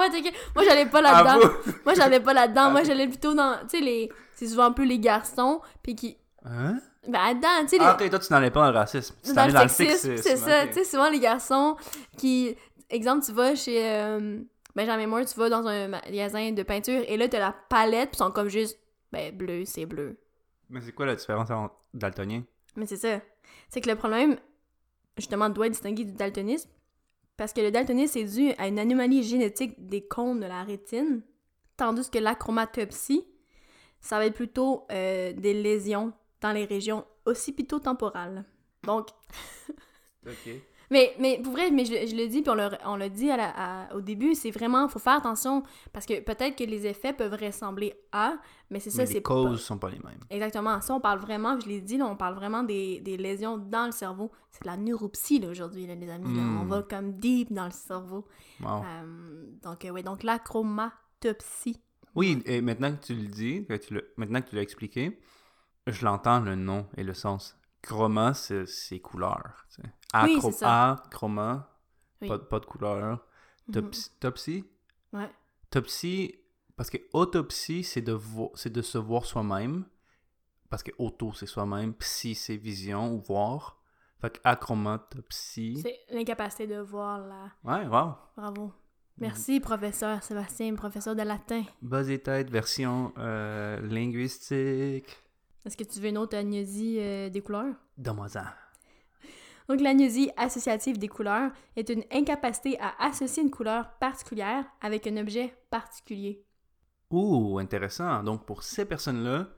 Ok. 0.07 0.34
Moi, 0.55 0.63
j'allais 0.65 0.86
pas 0.86 1.01
là-dedans. 1.01 1.48
Moi, 1.86 1.93
j'allais 1.96 2.19
pas 2.19 2.34
là-dedans. 2.34 2.72
Moi, 2.72 2.81
Ah. 2.81 2.84
j'allais 2.86 3.07
plutôt 3.07 3.34
dans. 3.34 3.57
Tu 3.63 3.77
sais, 3.77 3.79
les. 3.79 4.12
C'est 4.36 4.48
souvent 4.48 4.65
un 4.65 4.72
peu 4.72 4.84
les 4.84 5.00
garçons, 5.00 5.62
puis 5.84 5.96
qui. 5.96 6.17
Hein? 6.46 6.79
Ben, 7.07 7.19
là-dedans, 7.27 7.62
tu 7.62 7.67
sais, 7.69 7.77
les. 7.77 7.86
Ah, 7.86 7.98
ok, 8.00 8.10
toi, 8.10 8.19
tu 8.19 8.34
es 8.34 8.51
pas 8.51 8.65
dans 8.65 8.72
le 8.72 8.77
racisme. 8.77 9.15
Tu 9.24 9.34
dans 9.34 9.46
le 9.48 9.53
dans 9.53 9.67
sexisme, 9.67 10.17
c'est 10.17 10.38
ça. 10.38 10.67
Tu 10.67 10.74
sais, 10.74 10.84
souvent 10.84 11.10
les 11.10 11.19
garçons 11.19 11.75
qui. 12.17 12.55
Exemple, 12.89 13.25
tu 13.25 13.34
vas 13.34 13.53
chez 13.55 13.81
euh, 13.84 14.39
Benjamin 14.75 15.07
Moore, 15.07 15.25
tu 15.25 15.38
vas 15.38 15.50
dans 15.50 15.67
un 15.67 15.89
magasin 15.89 16.51
de 16.53 16.63
peinture 16.63 17.03
et 17.05 17.17
là, 17.17 17.27
t'as 17.27 17.39
la 17.39 17.55
palette, 17.69 18.12
puis 18.12 18.15
ils 18.15 18.24
sont 18.24 18.31
comme 18.31 18.48
juste. 18.50 18.79
Ben, 19.12 19.36
bleu, 19.36 19.63
c'est 19.65 19.86
bleu. 19.86 20.17
Mais 20.69 20.81
c'est 20.81 20.91
quoi 20.93 21.05
la 21.05 21.15
différence 21.15 21.50
entre 21.51 21.75
daltonien? 21.93 22.43
Mais 22.75 22.86
c'est 22.86 22.98
ça. 22.98 23.19
C'est 23.69 23.81
que 23.81 23.89
le 23.89 23.96
problème, 23.96 24.38
justement, 25.17 25.50
doit 25.50 25.67
être 25.67 25.74
distingué 25.74 26.03
du 26.05 26.13
daltonisme. 26.13 26.69
Parce 27.38 27.53
que 27.53 27.62
le 27.62 27.72
daltonisme 27.72 28.17
est 28.17 28.24
dû 28.24 28.51
à 28.58 28.67
une 28.67 28.79
anomalie 28.79 29.24
génétique 29.24 29.88
des 29.88 30.06
cônes 30.06 30.39
de 30.39 30.48
la 30.48 30.63
rétine, 30.63 31.22
tandis 31.77 32.10
que 32.10 32.17
l'achromatopsie, 32.17 33.24
ça 34.01 34.17
va 34.17 34.25
être 34.25 34.34
plutôt 34.34 34.86
euh, 34.91 35.34
des 35.34 35.53
lésions 35.53 36.13
dans 36.41 36.51
les 36.51 36.65
régions 36.65 37.06
occipito-temporales. 37.25 38.44
Donc. 38.84 39.08
mais, 40.89 41.13
mais 41.20 41.39
pour 41.44 41.51
vrai, 41.53 41.70
mais 41.72 41.86
je, 41.86 41.94
je 42.08 42.15
le 42.15 42.27
dis, 42.27 42.41
puis 42.41 42.50
on 42.51 42.56
le, 42.56 42.70
on 42.86 42.96
le 42.96 43.10
dit 43.10 43.29
à 43.29 43.38
la- 43.38 43.53
à- 43.89 43.96
au 43.96 44.01
début, 44.01 44.36
c'est 44.36 44.51
vraiment, 44.51 44.88
faut 44.88 45.00
faire 45.00 45.17
attention, 45.17 45.63
parce 45.94 46.06
que 46.06 46.20
peut-être 46.22 46.56
que 46.58 46.63
les 46.63 46.86
effets 46.88 47.13
peuvent 47.13 47.34
ressembler 47.39 47.94
à, 48.12 48.38
mais 48.70 48.79
c'est 48.79 48.89
ça, 48.89 49.06
c'est 49.06 49.15
les 49.15 49.22
pas- 49.22 49.27
causes 49.29 49.62
sont 49.62 49.77
pas 49.77 49.89
les 49.89 50.00
mêmes. 50.00 50.20
Exactement. 50.29 50.79
Ça, 50.82 50.94
on 50.94 51.00
parle 51.00 51.20
vraiment, 51.20 51.60
je 51.60 51.67
l'ai 51.67 51.82
dit, 51.82 51.98
là, 51.98 52.06
on 52.06 52.15
parle 52.15 52.36
vraiment 52.36 52.63
des, 52.63 53.00
des 53.01 53.17
lésions 53.17 53.58
dans 53.58 53.86
le 53.86 53.91
cerveau. 53.91 54.32
C'est 54.51 54.63
de 54.63 54.67
la 54.67 54.77
neuropsie, 54.77 55.39
là, 55.39 55.50
aujourd'hui, 55.50 55.86
là, 55.88 55.96
les 55.96 56.10
amis. 56.10 56.36
là. 56.36 56.41
On 56.62 56.65
va 56.65 56.82
comme 56.84 57.13
deep 57.13 57.51
dans 57.53 57.65
le 57.65 57.72
cerveau. 57.72 58.25
Wow. 58.62 58.84
Euh, 58.84 59.46
donc, 59.63 59.86
euh, 59.86 59.89
oui, 59.89 60.03
donc 60.03 60.24
l'acromatopsie. 60.24 61.79
Oui, 62.15 62.41
et 62.46 62.62
maintenant 62.62 62.91
que 62.96 63.06
tu 63.06 63.13
le 63.13 63.27
dis, 63.27 63.65
que 63.65 63.74
tu 63.75 63.94
le- 63.94 64.12
maintenant 64.17 64.41
que 64.41 64.50
tu 64.50 64.56
l'as 64.56 64.62
expliqué, 64.63 65.20
je 65.86 66.03
l'entends 66.03 66.39
le 66.39 66.56
nom 66.56 66.88
et 66.98 67.03
le 67.03 67.13
sens. 67.13 67.56
Chroma, 67.88 68.34
c'est 68.34 68.65
c'est 68.65 69.00
couleur. 69.00 69.65
tu 69.70 69.82
sais. 69.82 69.89
Oui, 70.24 70.36
Acro- 70.38 70.51
c'est 70.51 70.58
ça. 70.60 70.91
A, 70.91 71.03
chroma, 71.10 71.70
Oui. 72.22 72.27
pas, 72.27 72.39
pas 72.39 72.60
de 72.60 72.65
couleur. 72.65 73.25
Mhm. 73.67 73.74
Topsy, 73.74 74.10
topsy? 74.20 74.65
Ouais. 75.13 75.29
Topsy, 75.70 76.36
parce 76.75 76.89
que 76.89 76.98
autopsie, 77.13 77.84
c'est 77.84 78.01
de, 78.01 78.17
de 78.70 78.82
se 78.82 78.98
voir 78.98 79.25
soi-même. 79.25 79.86
Parce 80.70 80.84
que 80.84 80.91
auto, 80.98 81.32
c'est 81.34 81.46
soi-même. 81.46 81.94
Psy, 81.94 82.36
c'est 82.36 82.58
vision 82.58 83.13
ou 83.13 83.20
voir. 83.22 83.82
Fait 84.20 84.32
que 84.34 84.39
achromatopsie. 84.44 85.79
C'est 85.82 86.00
l'incapacité 86.10 86.67
de 86.67 86.79
voir 86.79 87.20
la... 87.20 87.51
Ouais, 87.63 87.86
wow. 87.88 88.15
Bravo. 88.36 88.74
Merci, 89.20 89.60
professeur 89.60 90.22
Sébastien, 90.22 90.75
professeur 90.75 91.15
de 91.15 91.22
latin. 91.24 91.63
Buzz 91.82 92.10
et 92.10 92.20
tête, 92.22 92.50
version 92.51 93.13
euh, 93.17 93.79
linguistique. 93.82 95.17
Est-ce 95.68 95.76
que 95.76 95.84
tu 95.84 96.00
veux 96.00 96.08
une 96.08 96.18
autre 96.18 96.38
agnosie 96.38 96.96
euh, 96.98 97.30
des 97.30 97.42
couleurs? 97.42 97.76
Donne-moi-en. 97.98 98.46
Donc, 99.68 99.82
l'agnosie 99.82 100.32
associative 100.38 100.98
des 100.98 101.10
couleurs 101.10 101.52
est 101.76 101.90
une 101.90 102.06
incapacité 102.10 102.80
à 102.80 102.94
associer 103.06 103.44
une 103.44 103.52
couleur 103.52 103.90
particulière 104.00 104.64
avec 104.80 105.06
un 105.08 105.18
objet 105.18 105.54
particulier. 105.70 106.42
Ouh, 107.12 107.60
intéressant. 107.60 108.24
Donc, 108.24 108.46
pour 108.46 108.64
ces 108.64 108.86
personnes-là, 108.86 109.50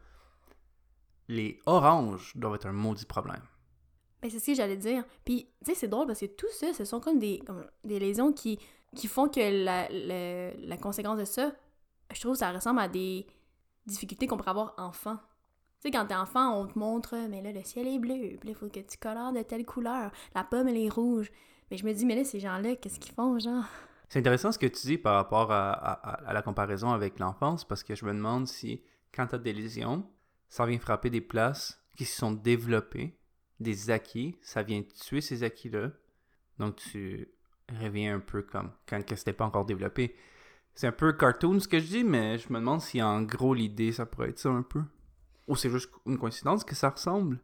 les 1.28 1.60
oranges 1.68 2.36
doivent 2.36 2.56
être 2.56 2.66
un 2.66 2.72
maudit 2.72 3.06
problème. 3.06 3.44
Ben, 4.24 4.32
c'est 4.32 4.40
ce 4.40 4.48
que 4.48 4.56
j'allais 4.56 4.78
dire. 4.78 5.06
Puis, 5.24 5.48
tu 5.64 5.72
sais, 5.72 5.76
c'est 5.76 5.88
drôle 5.88 6.08
parce 6.08 6.22
que 6.22 6.26
tout 6.26 6.50
ça, 6.54 6.74
ce 6.74 6.86
sont 6.86 7.00
comme 7.00 7.20
des, 7.20 7.38
comme 7.46 7.64
des 7.84 8.00
lésions 8.00 8.34
qui, 8.34 8.58
qui 8.96 9.08
font 9.08 9.30
que 9.30 9.64
la, 9.64 9.88
la, 9.90 10.56
la 10.56 10.78
conséquence 10.78 11.20
de 11.20 11.26
ça, 11.26 11.52
je 12.12 12.20
trouve 12.20 12.36
ça 12.36 12.52
ressemble 12.52 12.80
à 12.80 12.88
des 12.88 13.28
difficultés 13.86 14.26
qu'on 14.26 14.38
pourrait 14.38 14.50
avoir 14.50 14.74
enfant. 14.80 15.20
Tu 15.82 15.88
sais, 15.88 15.92
quand 15.92 16.08
t'es 16.08 16.16
enfant, 16.16 16.60
on 16.60 16.68
te 16.68 16.78
montre, 16.78 17.16
mais 17.30 17.42
là, 17.42 17.54
le 17.54 17.64
ciel 17.64 17.88
est 17.88 18.00
bleu, 18.00 18.38
il 18.44 18.56
faut 18.56 18.68
que 18.68 18.82
tu 18.82 18.98
colores 18.98 19.32
de 19.32 19.42
telle 19.44 19.66
couleur, 19.66 20.12
la 20.36 20.44
pomme, 20.44 20.68
elle 20.68 20.78
est 20.78 20.90
rouge. 20.90 21.32
Mais 21.72 21.78
je 21.78 21.86
me 21.86 21.94
dis, 21.94 22.06
mais 22.06 22.16
là, 22.16 22.26
ces 22.26 22.42
gens-là, 22.42 22.76
qu'est-ce 22.76 23.00
qu'ils 23.00 23.14
font, 23.14 23.40
genre? 23.40 23.64
C'est 24.10 24.20
intéressant 24.20 24.52
ce 24.52 24.60
que 24.60 24.68
tu 24.68 24.88
dis 24.88 24.98
par 24.98 25.16
rapport 25.16 25.52
à, 25.52 26.20
la 26.34 26.42
comparaison 26.42 26.92
avec 26.92 27.18
l'enfance, 27.20 27.64
parce 27.64 27.84
que 27.84 27.96
je 27.96 28.04
me 28.04 28.12
demande 28.12 28.46
si, 28.46 28.84
quand 29.14 29.28
tu 29.28 29.36
as 29.36 29.38
des 29.38 29.54
lésions, 29.54 30.06
ça 30.50 30.66
vient 30.66 30.80
frapper 30.80 31.10
des 31.10 31.22
places 31.22 31.82
qui 31.96 32.04
se 32.04 32.18
sont 32.18 32.34
développées, 32.34 33.18
des 33.62 33.90
acquis, 33.90 34.36
ça 34.42 34.64
vient 34.64 34.82
tuer 34.82 35.22
ces 35.22 35.44
acquis-là. 35.44 35.92
Donc, 36.58 36.76
tu 36.76 37.30
reviens 37.82 38.16
un 38.16 38.20
peu 38.20 38.42
comme 38.42 38.72
quand 38.86 39.02
c'était 39.16 39.32
pas 39.32 39.46
encore 39.46 39.66
développé. 39.66 40.14
C'est 40.74 40.88
un 40.88 40.92
peu 40.92 41.14
cartoon 41.14 41.60
ce 41.62 41.68
que 41.70 41.80
je 41.80 41.86
dis, 41.86 42.04
mais 42.04 42.38
je 42.38 42.52
me 42.52 42.60
demande 42.60 42.82
si 42.82 43.02
en 43.02 43.22
gros 43.22 43.54
l'idée 43.54 43.92
ça 43.92 44.06
pourrait 44.06 44.30
être 44.30 44.40
ça 44.40 44.50
un 44.50 44.64
peu. 44.64 44.82
Ou 45.50 45.56
c'est 45.56 45.70
juste 45.70 45.92
une 46.06 46.18
coïncidence 46.18 46.64
que 46.64 46.76
ça 46.76 46.90
ressemble? 46.90 47.40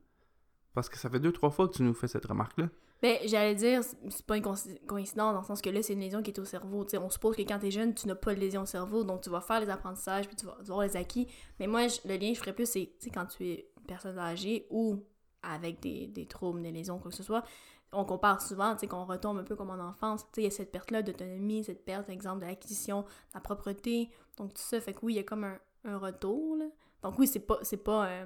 Parce 0.74 0.90
que 0.90 0.98
ça 0.98 1.10
fait 1.10 1.20
deux, 1.20 1.32
trois 1.32 1.50
fois 1.50 1.68
que 1.68 1.74
tu 1.74 1.84
nous 1.84 1.94
fais 1.94 2.08
cette 2.08 2.26
remarque-là. 2.26 2.70
Ben, 3.02 3.18
j'allais 3.26 3.56
dire, 3.56 3.82
c'est 3.84 4.26
pas 4.26 4.38
une 4.38 4.44
coïnci- 4.44 4.80
coïncidence 4.86 5.34
dans 5.34 5.42
le 5.42 5.46
sens 5.46 5.62
que 5.62 5.70
là, 5.70 5.82
c'est 5.82 5.94
une 5.94 6.00
lésion 6.00 6.22
qui 6.22 6.32
est 6.32 6.40
au 6.40 6.46
cerveau. 6.46 6.86
Tu 6.86 6.92
sais, 6.92 6.98
on 6.98 7.10
suppose 7.10 7.36
que 7.36 7.42
quand 7.42 7.60
t'es 7.60 7.72
jeune, 7.72 7.94
tu 7.94 8.08
n'as 8.08 8.16
pas 8.16 8.34
de 8.34 8.40
lésion 8.40 8.62
au 8.62 8.66
cerveau, 8.66 9.04
donc 9.04 9.22
tu 9.22 9.30
vas 9.30 9.42
faire 9.42 9.60
les 9.60 9.70
apprentissages, 9.70 10.28
puis 10.28 10.36
tu 10.36 10.46
vas, 10.46 10.58
avoir 10.60 10.82
les 10.82 10.96
acquis. 10.96 11.28
Mais 11.60 11.68
moi, 11.68 11.82
le 12.06 12.16
lien 12.16 12.30
que 12.30 12.36
je 12.36 12.40
ferais 12.40 12.54
plus, 12.54 12.68
c'est, 12.68 12.92
quand 13.12 13.26
tu 13.26 13.46
es 13.46 13.72
une 13.78 13.86
personne 13.86 14.18
âgée 14.18 14.68
ou 14.70 15.04
avec 15.42 15.82
des, 15.82 16.08
des 16.08 16.26
troubles, 16.26 16.62
des 16.62 16.72
lésions, 16.72 17.00
quoi 17.00 17.12
que 17.12 17.18
ce 17.18 17.24
soit, 17.24 17.44
on 17.92 18.06
compare 18.06 18.42
souvent, 18.42 18.76
tu 18.76 18.88
qu'on 18.88 19.06
retombe 19.06 19.38
un 19.38 19.44
peu 19.44 19.56
comme 19.56 19.70
en 19.70 19.80
enfance. 19.80 20.26
Il 20.38 20.44
y 20.44 20.48
a 20.48 20.52
cette 20.52 20.72
perte-là 20.72 21.02
d'autonomie, 21.02 21.64
cette 21.64 21.86
perte, 21.86 22.10
exemple, 22.10 22.42
de 22.42 22.46
l'acquisition, 22.46 23.02
de 23.02 23.08
la 23.34 23.40
propreté, 23.40 24.10
donc 24.38 24.54
tout 24.54 24.62
ça. 24.62 24.80
Fait 24.80 24.94
que 24.94 25.00
oui, 25.04 25.14
il 25.14 25.18
y 25.18 25.20
a 25.20 25.24
comme 25.24 25.44
un, 25.44 25.58
un 25.86 25.98
retour, 25.98 26.58
là. 26.58 26.66
Donc 27.04 27.20
oui, 27.20 27.28
c'est 27.28 27.40
pas, 27.40 27.60
c'est 27.62 27.78
pas, 27.84 28.08
euh, 28.08 28.26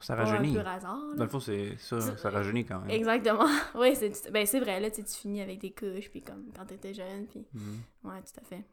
Ça 0.00 0.14
pas 0.16 0.22
un 0.22 0.24
rajeunit. 0.26 0.52
pur 0.54 0.66
hasard, 0.68 0.96
là. 1.10 1.14
Dans 1.16 1.24
le 1.24 1.30
fond, 1.30 1.40
c'est 1.40 1.76
ça, 1.78 2.00
ça 2.16 2.30
rajeunit 2.30 2.64
quand 2.64 2.80
même. 2.80 2.90
Exactement. 2.90 3.46
Oui, 3.74 3.94
c'est 3.96 4.30
ben, 4.30 4.46
c'est 4.46 4.60
vrai, 4.60 4.80
là, 4.80 4.90
tu 4.90 5.02
finis 5.04 5.42
avec 5.42 5.58
des 5.60 5.70
couches, 5.72 6.10
puis 6.10 6.22
comme 6.22 6.50
quand 6.56 6.64
t'étais 6.66 6.94
jeune, 6.94 7.26
puis... 7.26 7.46
Mhm. 7.54 7.78
Ouais, 8.04 8.20
tout 8.22 8.40
à 8.40 8.44
fait. 8.44 8.64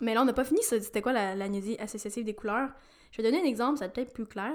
Mais 0.00 0.14
là, 0.14 0.22
on 0.22 0.24
n'a 0.26 0.32
pas 0.34 0.44
fini, 0.44 0.62
ça. 0.62 0.80
C'était 0.80 1.00
quoi 1.02 1.12
la- 1.12 1.34
l'agnosie 1.34 1.76
associative 1.78 2.24
des 2.24 2.34
couleurs? 2.34 2.70
Je 3.12 3.22
vais 3.22 3.22
donner 3.30 3.40
un 3.42 3.46
exemple, 3.46 3.78
ça 3.78 3.84
va 3.84 3.88
être 3.88 3.94
peut-être 3.94 4.12
plus 4.12 4.26
clair. 4.26 4.52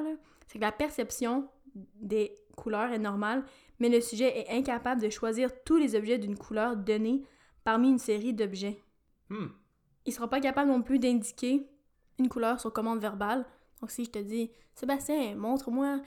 C'est 0.48 0.60
que 0.60 0.64
la 0.64 0.72
perception 0.72 1.48
des 1.76 2.36
couleurs 2.56 2.92
est 2.92 3.00
normale, 3.00 3.44
mais 3.80 3.90
le 3.90 4.02
sujet 4.02 4.38
est 4.40 4.50
incapable 4.56 5.02
de 5.02 5.10
choisir 5.10 5.50
tous 5.64 5.78
les 5.78 5.96
objets 5.96 6.18
d'une 6.20 6.38
couleur 6.38 6.76
donnée 6.76 7.24
parmi 7.64 7.90
une 7.90 7.98
série 7.98 8.34
d'objets. 8.34 8.80
Hmm. 9.30 9.48
Il 10.06 10.14
sera 10.14 10.28
pas 10.28 10.40
capable 10.42 10.70
non 10.70 10.82
plus 10.82 11.00
d'indiquer 11.00 11.66
une 12.20 12.28
couleur 12.30 12.60
sur 12.60 12.72
commande 12.74 13.00
verbale. 13.00 13.46
Donc 13.82 13.92
si 13.92 14.06
je 14.06 14.12
te 14.12 14.20
dis, 14.20 14.52
Sébastien, 14.76 15.36
montre-moi 15.36 16.02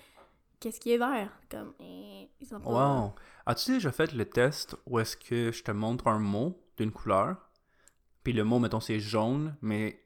qu'est-ce 0.61 0.81
qui 0.81 0.93
est 0.93 0.99
vert, 0.99 1.31
comme, 1.51 1.75
eh, 1.81 2.29
il 2.41 2.47
sera 2.47 2.61
pas... 2.61 2.71
Wow. 3.05 3.15
As-tu 3.47 3.73
déjà 3.73 3.93
fait 3.93 4.13
le 4.13 4.25
test 4.25 4.77
où 4.87 4.99
est-ce 4.99 5.17
que 5.17 5.53
je 5.53 5.63
te 5.63 5.71
montre 5.73 6.07
un 6.07 6.19
mot 6.19 6.59
d'une 6.79 6.93
couleur, 6.93 7.51
puis 8.23 8.33
le 8.33 8.45
mot, 8.45 8.59
mettons, 8.59 8.81
c'est 8.81 9.01
jaune, 9.01 9.57
mais 9.61 10.01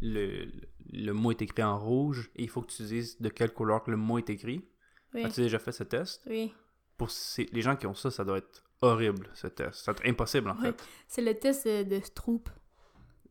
le, 0.00 0.46
le 0.92 1.12
mot 1.12 1.30
est 1.30 1.40
écrit 1.40 1.62
en 1.62 1.78
rouge, 1.78 2.30
et 2.36 2.42
il 2.42 2.48
faut 2.50 2.60
que 2.60 2.70
tu 2.72 2.82
dises 2.82 3.18
de 3.20 3.28
quelle 3.28 3.52
couleur 3.54 3.82
que 3.82 3.90
le 3.90 3.96
mot 3.96 4.18
est 4.18 4.28
écrit? 4.28 4.68
Oui, 5.14 5.24
As-tu 5.24 5.40
déjà 5.42 5.58
fait 5.58 5.72
ce 5.72 5.84
test? 5.84 6.22
oui. 6.26 6.52
Pour 6.98 7.10
ces- 7.10 7.48
les 7.52 7.62
gens 7.62 7.74
qui 7.74 7.86
ont 7.86 7.94
ça, 7.94 8.10
ça 8.10 8.24
doit 8.24 8.38
être 8.38 8.62
horrible, 8.80 9.28
ce 9.34 9.46
test. 9.48 9.84
Ça 9.84 9.92
doit 9.92 10.02
être 10.04 10.10
impossible, 10.10 10.50
en 10.50 10.54
Oui. 10.56 10.62
fait. 10.66 10.84
C'est 11.08 11.22
le 11.22 11.34
test 11.34 11.66
euh, 11.66 11.82
de 11.84 11.98
Stroop. 12.00 12.48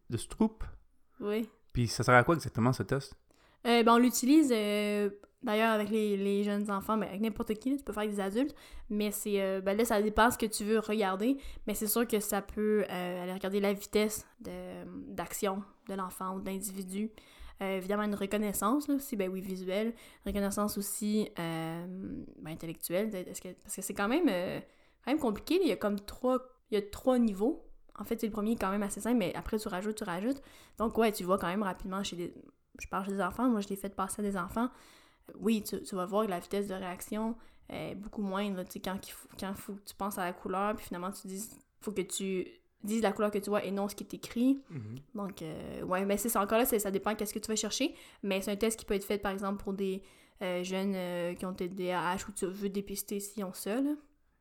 De 0.10 0.18
Stroop? 0.18 0.64
Oui. 1.20 1.48
Puis 1.72 1.88
ça 1.88 2.04
sert 2.04 2.16
à 2.16 2.24
quoi 2.24 2.36
exactement, 2.36 2.74
ce 2.74 2.84
test? 2.84 3.16
Euh, 3.68 3.84
ben, 3.84 3.94
on 3.94 3.98
l'utilise 3.98 4.52
euh, 4.52 5.10
d'ailleurs 5.44 5.72
avec 5.72 5.90
les, 5.90 6.18
les 6.18 6.44
jeunes 6.44 6.70
enfants, 6.72 6.98
mais 6.98 7.08
avec 7.08 7.22
n'importe 7.22 7.54
qui, 7.56 7.78
tu 7.78 7.84
peux 7.84 7.94
faire 7.94 8.04
avec 8.04 8.16
des 8.16 8.22
adultes. 8.22 8.56
Mais 8.90 9.12
c'est 9.12 9.42
euh, 9.42 9.62
ben 9.62 9.78
là, 9.78 9.86
ça 9.86 10.02
dépend 10.02 10.32
ce 10.32 10.38
que 10.38 10.46
tu 10.46 10.64
veux 10.64 10.80
regarder. 10.80 11.38
Mais 11.68 11.74
c'est 11.74 11.88
sûr 11.88 12.08
que 12.08 12.20
ça 12.20 12.42
peut 12.42 12.84
euh, 12.90 13.24
aller 13.24 13.34
regarder 13.34 13.60
la 13.60 13.74
vitesse 13.74 14.26
d'action 14.40 15.64
de 15.88 15.94
l'enfant 15.94 16.36
ou 16.36 16.42
de 16.42 16.50
l'individu. 16.50 17.12
Évidemment, 17.60 18.02
une 18.02 18.16
reconnaissance 18.16 18.88
là, 18.88 18.96
aussi, 18.96 19.16
ben 19.16 19.30
oui, 19.30 19.40
visuelle. 19.40 19.94
Reconnaissance 20.26 20.80
aussi 20.80 21.30
ben, 21.38 22.28
intellectuelle. 22.48 23.12
Que- 23.12 23.54
parce 23.54 23.76
que 23.76 23.82
c'est 23.84 23.94
quand 23.94 24.08
même, 24.08 24.26
quand 24.26 25.12
même 25.12 25.20
compliqué. 25.20 25.60
Il 25.62 25.68
y 25.68 25.72
a 25.72 25.76
comme 25.76 26.00
trois, 26.00 26.40
il 26.72 26.76
y 26.76 26.78
a 26.78 26.82
trois 26.82 27.20
niveaux. 27.20 27.64
En 28.00 28.04
fait, 28.04 28.24
le 28.24 28.32
premier 28.32 28.56
quand 28.56 28.72
même 28.72 28.82
assez 28.82 29.00
simple, 29.00 29.18
mais 29.18 29.32
après, 29.36 29.60
tu 29.60 29.68
rajoutes, 29.68 29.94
tu 29.94 30.04
rajoutes. 30.04 30.42
Donc, 30.80 30.98
ouais, 30.98 31.12
tu 31.12 31.24
vois 31.24 31.38
quand 31.38 31.50
même 31.50 31.62
rapidement 31.62 32.04
chez 32.04 32.16
des, 32.16 32.34
je 32.80 32.88
parle 32.88 33.06
chez 33.06 33.12
des 33.12 33.22
enfants, 33.22 33.50
moi 33.50 33.62
je 33.62 33.70
l'ai 33.70 33.76
fait 33.76 33.94
passer 33.96 34.22
à 34.22 34.24
des 34.24 34.38
enfants, 34.38 34.70
oui, 35.40 35.64
tu, 35.64 35.82
tu 35.82 35.96
vas 35.96 36.06
voir 36.06 36.26
que 36.26 36.30
la 36.30 36.40
vitesse 36.40 36.68
de 36.68 36.74
réaction 36.74 37.36
est 37.70 37.96
beaucoup 37.96 38.22
moindre, 38.22 38.64
tu 38.64 38.74
sais, 38.74 38.80
quand 38.80 38.98
il 39.08 39.12
faut, 39.12 39.30
quand 39.40 39.54
faut 39.56 39.78
tu 39.86 39.96
penses 39.96 40.18
à 40.18 40.26
la 40.26 40.34
couleur, 40.34 40.76
puis 40.76 40.86
finalement 40.86 41.12
tu 41.12 41.28
dis, 41.28 41.50
faut 41.82 41.92
que 41.92 42.02
tu 42.02 42.48
dises 42.84 43.02
la 43.02 43.12
couleur 43.12 43.32
que 43.32 43.38
tu 43.38 43.50
vois 43.50 43.64
et 43.64 43.72
non 43.72 43.88
ce 43.88 43.96
qui 43.96 44.04
est 44.04 44.14
écrit. 44.14 44.62
Donc, 45.16 45.42
euh, 45.42 45.82
ouais, 45.84 46.06
mais 46.06 46.18
c'est 46.18 46.30
ça, 46.30 46.42
encore 46.42 46.58
là, 46.58 46.66
ça 46.66 46.92
dépend 46.92 47.16
qu'est-ce 47.16 47.34
que 47.34 47.40
tu 47.40 47.48
vas 47.48 47.56
chercher, 47.56 47.96
mais 48.24 48.42
c'est 48.42 48.52
un 48.52 48.56
test 48.56 48.80
qui 48.80 48.86
peut 48.86 48.96
être 48.96 49.06
fait, 49.06 49.20
par 49.20 49.32
exemple, 49.32 49.64
pour 49.64 49.74
des 49.74 50.02
euh, 50.42 50.64
jeunes 50.64 50.94
euh, 50.96 51.34
qui 51.36 51.46
ont 51.46 51.54
TDAH 51.54 52.28
ou 52.28 52.32
tu 52.32 52.46
veux 52.48 52.70
dépister 52.70 53.20
s'ils 53.20 53.44
ont 53.44 53.54
ça, 53.54 53.82
là. 53.82 53.92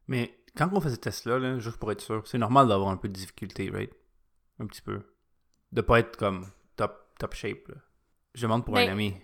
Mais 0.08 0.34
quand 0.56 0.68
on 0.72 0.80
fait 0.80 0.90
ce 0.90 0.96
test-là, 0.96 1.38
là, 1.38 1.58
juste 1.58 1.76
pour 1.76 1.92
être 1.92 2.00
sûr, 2.00 2.26
c'est 2.26 2.38
normal 2.38 2.66
d'avoir 2.66 2.90
un 2.90 2.96
peu 2.96 3.08
de 3.08 3.12
difficulté, 3.12 3.70
right? 3.70 3.92
Un 4.58 4.66
petit 4.66 4.82
peu. 4.82 5.02
De 5.70 5.82
pas 5.82 6.00
être 6.00 6.16
comme 6.16 6.46
top, 6.74 7.14
top 7.18 7.34
shape, 7.34 7.68
là. 7.68 7.76
Je 8.34 8.42
demande 8.42 8.64
pour 8.64 8.74
Ben- 8.74 8.88
un 8.88 8.92
ami. 8.92 9.14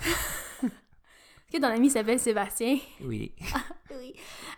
Est-ce 0.62 1.60
que 1.60 1.66
ton 1.66 1.68
ami 1.72 1.90
s'appelle 1.90 2.18
Sébastien? 2.20 2.78
Oui. 3.02 3.32
Oui. 3.94 4.14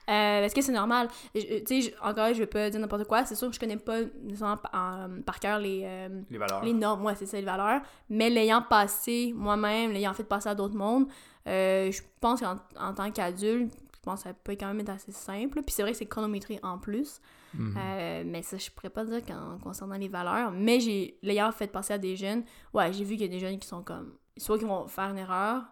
Euh, 0.09 0.45
Est-ce 0.45 0.55
que 0.55 0.63
c'est 0.63 0.71
normal? 0.71 1.09
Je- 1.35 1.59
Tu 1.65 1.83
sais, 1.83 1.95
encore 2.01 2.29
je 2.33 2.39
vais 2.39 2.47
pas 2.47 2.71
dire 2.71 2.79
n'importe 2.79 3.03
quoi. 3.09 3.25
C'est 3.25 3.35
sûr 3.35 3.49
que 3.49 3.55
je 3.55 3.59
connais 3.59 3.77
pas 3.79 3.99
nécessairement 4.23 4.57
par, 4.57 5.41
cœur 5.41 5.59
les, 5.59 5.83
euh, 5.85 6.09
Les 6.31 6.39
valeurs. 6.39 6.63
les 6.65 6.73
normes, 6.73 7.05
ouais, 7.05 7.17
c'est 7.17 7.27
ça, 7.27 7.37
les 7.37 7.43
valeurs. 7.45 7.81
Mais 8.09 8.31
l'ayant 8.31 8.63
passé 8.63 9.33
moi-même, 9.35 9.91
l'ayant 9.91 10.15
fait 10.15 10.23
passer 10.23 10.49
à 10.51 10.55
d'autres 10.55 10.77
mondes, 10.77 11.09
Euh, 11.49 11.91
je 11.93 12.01
pense 12.21 12.41
qu'en 12.41 12.57
en 12.81 12.95
tant 12.95 13.11
qu'adulte, 13.11 13.75
pense 14.05 14.23
que 14.23 14.29
ça 14.29 14.35
peut 14.35 14.53
quand 14.53 14.69
même 14.69 14.81
être 14.81 14.91
assez 14.91 15.13
simple. 15.13 15.63
Puis 15.63 15.75
c'est 15.75 15.83
vrai 15.83 15.93
que 15.93 15.99
c'est 15.99 16.07
chronométré 16.07 16.61
en 16.63 16.79
plus. 16.79 17.21
Mhm. 17.55 17.75
Euh, 17.77 18.25
mais 18.27 18.43
ça, 18.43 18.57
je 18.57 18.71
pourrais 18.71 18.91
pas 18.91 19.05
dire 19.05 19.25
qu'en 19.25 19.59
concernant 19.59 19.97
les 19.97 20.09
valeurs. 20.09 20.51
Mais 20.53 20.81
j'ai 20.81 21.19
l'ayant 21.23 21.51
fait 21.53 21.71
passer 21.71 21.95
à 21.95 21.99
des 21.99 22.17
jeunes, 22.17 22.45
ouais, 22.73 22.93
j'ai 22.93 23.05
vu 23.05 23.17
qu'il 23.17 23.27
y 23.27 23.29
a 23.29 23.33
des 23.33 23.41
jeunes 23.41 23.59
qui 23.59 23.69
sont 23.69 23.83
comme. 23.83 24.15
Soit 24.37 24.59
qui 24.59 24.65
vont 24.65 24.89
faire 24.89 25.11
une 25.11 25.19
erreur, 25.19 25.63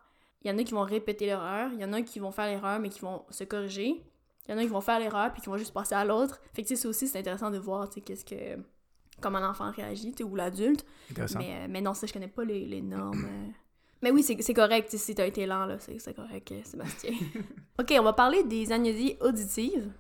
il 0.42 0.50
y 0.50 0.54
en 0.54 0.58
a 0.58 0.64
qui 0.64 0.72
vont 0.72 0.82
répéter 0.82 1.26
l'erreur, 1.26 1.70
il 1.72 1.80
y 1.80 1.84
en 1.84 1.92
a 1.92 2.02
qui 2.02 2.18
vont 2.18 2.30
faire 2.30 2.46
l'erreur 2.46 2.78
mais 2.78 2.88
qui 2.88 3.00
vont 3.00 3.24
se 3.30 3.44
corriger. 3.44 4.02
Il 4.48 4.50
y 4.50 4.54
en 4.54 4.58
a 4.58 4.62
qui 4.62 4.68
vont 4.68 4.80
faire 4.80 4.98
l'erreur 4.98 5.32
puis 5.32 5.42
qui 5.42 5.48
vont 5.48 5.56
juste 5.56 5.72
passer 5.72 5.94
à 5.94 6.04
l'autre. 6.04 6.40
Fait 6.52 6.62
que 6.62 6.68
tu 6.68 6.76
sais, 6.76 6.82
ça 6.82 6.88
aussi, 6.88 7.06
c'est 7.06 7.18
intéressant 7.18 7.50
de 7.50 7.58
voir, 7.58 7.88
tu 7.88 7.94
sais, 7.94 8.00
qu'est-ce 8.00 8.24
que. 8.24 8.60
Comment 9.20 9.38
l'enfant 9.38 9.70
réagit, 9.70 10.12
ou 10.24 10.34
l'adulte. 10.34 10.84
Mais, 11.38 11.54
euh, 11.54 11.66
mais 11.68 11.80
non, 11.80 11.94
ça, 11.94 12.08
je 12.08 12.12
connais 12.12 12.28
pas 12.28 12.44
les, 12.44 12.66
les 12.66 12.82
normes. 12.82 13.24
Mais 14.02 14.10
oui, 14.10 14.22
c'est 14.22 14.54
correct, 14.54 14.90
si 14.90 15.14
t'as 15.14 15.26
été 15.26 15.46
lent, 15.46 15.66
là, 15.66 15.78
c'est 15.78 16.14
correct, 16.14 16.50
euh, 16.52 16.60
Sébastien. 16.64 17.12
ok, 17.78 17.94
on 17.98 18.02
va 18.02 18.12
parler 18.12 18.42
des 18.42 18.72
agnosies 18.72 19.16
auditives. 19.20 19.90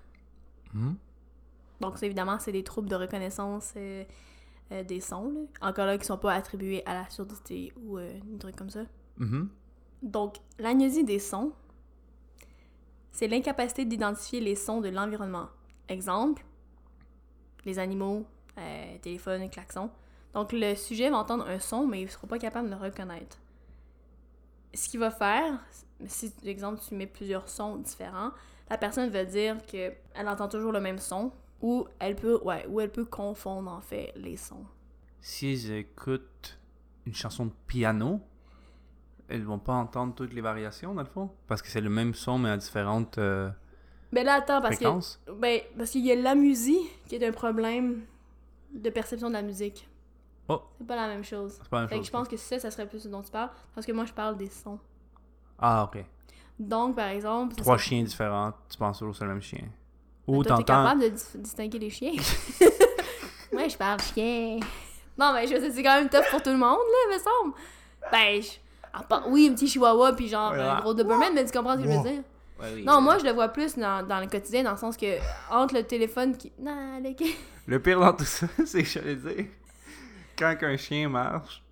Mhm. 0.74 0.96
Donc, 1.80 1.98
ça, 1.98 2.06
évidemment, 2.06 2.38
c'est 2.40 2.52
des 2.52 2.64
troubles 2.64 2.88
de 2.88 2.96
reconnaissance 2.96 3.72
euh, 3.76 4.04
euh, 4.72 4.82
des 4.84 5.00
sons, 5.00 5.32
là. 5.32 5.68
Encore 5.68 5.86
là, 5.86 5.98
qui 5.98 6.06
sont 6.06 6.16
pas 6.18 6.32
attribués 6.32 6.82
à 6.86 6.94
la 6.94 7.08
surdité 7.10 7.72
ou 7.76 7.98
euh, 7.98 8.10
des 8.24 8.38
trucs 8.38 8.56
comme 8.56 8.70
ça. 8.70 8.84
Mhm. 9.18 9.48
Donc, 10.02 10.36
l'agnosie 10.58 11.04
des 11.04 11.18
sons, 11.18 11.52
c'est 13.10 13.28
l'incapacité 13.28 13.84
d'identifier 13.84 14.40
les 14.40 14.54
sons 14.54 14.80
de 14.80 14.88
l'environnement. 14.88 15.48
Exemple, 15.88 16.44
les 17.64 17.78
animaux, 17.78 18.24
euh, 18.58 18.98
téléphone, 18.98 19.50
klaxon. 19.50 19.90
Donc, 20.32 20.52
le 20.52 20.74
sujet 20.74 21.10
va 21.10 21.18
entendre 21.18 21.46
un 21.46 21.58
son, 21.58 21.86
mais 21.86 22.00
il 22.00 22.06
ne 22.06 22.10
sera 22.10 22.26
pas 22.26 22.38
capable 22.38 22.70
de 22.70 22.74
le 22.74 22.80
reconnaître. 22.80 23.38
Ce 24.74 24.88
qu'il 24.88 25.00
va 25.00 25.10
faire, 25.10 25.58
si, 26.06 26.30
par 26.30 26.48
exemple, 26.48 26.80
tu 26.86 26.94
mets 26.94 27.06
plusieurs 27.06 27.48
sons 27.48 27.76
différents, 27.76 28.30
la 28.70 28.78
personne 28.78 29.10
va 29.10 29.24
dire 29.24 29.62
qu'elle 29.66 29.96
entend 30.26 30.48
toujours 30.48 30.72
le 30.72 30.80
même 30.80 30.98
son, 30.98 31.32
ou 31.60 31.86
elle 31.98 32.16
peut, 32.16 32.40
ouais, 32.44 32.66
ou 32.68 32.80
elle 32.80 32.90
peut 32.90 33.04
confondre, 33.04 33.70
en 33.70 33.80
fait, 33.80 34.12
les 34.16 34.36
sons. 34.36 34.64
Si 35.20 35.56
j'écoute 35.56 36.58
une 37.06 37.14
chanson 37.14 37.46
de 37.46 37.52
piano, 37.66 38.20
elles 39.28 39.44
vont 39.44 39.58
pas 39.58 39.74
entendre 39.74 40.14
toutes 40.14 40.32
les 40.32 40.40
variations, 40.40 40.94
dans 40.94 41.02
le 41.02 41.08
fond? 41.08 41.30
Parce 41.46 41.62
que 41.62 41.68
c'est 41.68 41.80
le 41.80 41.90
même 41.90 42.14
son, 42.14 42.38
mais 42.38 42.50
à 42.50 42.56
différentes 42.56 43.18
euh, 43.18 43.50
Mais 44.10 44.24
là, 44.24 44.34
attends, 44.34 44.60
parce 44.60 44.78
que? 44.78 45.32
Ben, 45.32 45.60
parce 45.76 45.90
qu'il 45.90 46.04
y 46.04 46.12
a 46.12 46.16
la 46.16 46.34
musique 46.34 47.06
qui 47.06 47.14
est 47.14 47.26
un 47.26 47.32
problème 47.32 48.02
de 48.74 48.90
perception 48.90 49.28
de 49.28 49.34
la 49.34 49.42
musique. 49.42 49.88
Oh. 50.48 50.60
C'est 50.78 50.86
pas 50.86 50.96
la 50.96 51.08
même 51.08 51.24
chose. 51.24 51.54
C'est 51.62 51.68
pas 51.68 51.76
la 51.76 51.82
même 51.82 51.88
Fait 51.90 51.98
que 52.00 52.04
je 52.06 52.10
pense 52.10 52.28
que 52.28 52.36
ça, 52.36 52.58
ça 52.58 52.70
serait 52.70 52.86
plus 52.86 53.00
ce 53.00 53.08
dont 53.08 53.22
tu 53.22 53.30
parles. 53.30 53.50
Parce 53.74 53.86
que 53.86 53.92
moi, 53.92 54.04
je 54.04 54.12
parle 54.12 54.36
des 54.36 54.48
sons. 54.50 54.78
Ah, 55.58 55.84
ok. 55.84 56.04
Donc, 56.58 56.96
par 56.96 57.08
exemple... 57.08 57.54
Trois 57.56 57.78
serait- 57.78 57.88
chiens 57.88 58.02
différents, 58.02 58.52
tu 58.68 58.76
penses 58.76 58.98
toujours 58.98 59.12
que 59.12 59.18
c'est 59.18 59.24
le 59.24 59.30
même 59.32 59.42
chien? 59.42 59.60
Ben, 60.26 60.34
Ou 60.36 60.42
toi, 60.44 60.56
t'es 60.58 60.64
capable 60.64 61.00
de 61.02 61.08
dis- 61.08 61.24
distinguer 61.38 61.78
les 61.78 61.90
chiens. 61.90 62.12
Moi, 63.52 63.68
je 63.68 63.76
parle 63.76 64.00
chien. 64.00 64.58
Non, 65.18 65.32
mais 65.34 65.46
je 65.46 65.54
veux 65.54 65.60
dire, 65.60 65.70
c'est 65.74 65.82
quand 65.82 65.96
même 65.96 66.08
tough 66.08 66.28
pour 66.30 66.42
tout 66.42 66.50
le 66.50 66.56
monde, 66.56 66.78
là, 66.78 67.14
me 67.14 67.18
semble. 67.18 67.54
Ben, 68.10 68.42
je- 68.42 69.30
oui, 69.30 69.48
un 69.50 69.54
petit 69.54 69.68
chihuahua, 69.68 70.12
puis 70.14 70.28
genre 70.28 70.48
Voilà. 70.50 70.76
un 70.76 70.80
gros 70.80 70.94
Doberman, 70.94 71.32
mais 71.34 71.44
tu 71.44 71.52
comprends 71.56 71.74
ce 71.76 71.82
que 71.82 71.90
je 71.90 71.96
veux 71.96 72.02
dire? 72.02 72.22
Ouais, 72.60 72.72
oui, 72.74 72.84
Non, 72.84 73.00
moi, 73.00 73.18
je 73.18 73.24
le 73.24 73.32
vois 73.32 73.48
plus 73.48 73.76
dans, 73.76 74.06
dans 74.06 74.20
le 74.20 74.26
quotidien, 74.26 74.62
dans 74.62 74.72
le 74.72 74.76
sens 74.76 74.96
que 74.96 75.18
entre 75.50 75.74
le 75.74 75.82
téléphone 75.84 76.36
qui... 76.36 76.52
Non, 76.58 77.00
le... 77.02 77.10
Le 77.66 77.80
pire 77.80 78.00
dans 78.00 78.12
tout 78.12 78.24
ça, 78.24 78.46
c'est 78.66 78.82
que 78.82 78.88
j'allais 78.88 79.16
dire, 79.16 79.46
quand 80.50 80.66
un 80.66 80.76
chien 80.76 81.08
marche, 81.08 81.62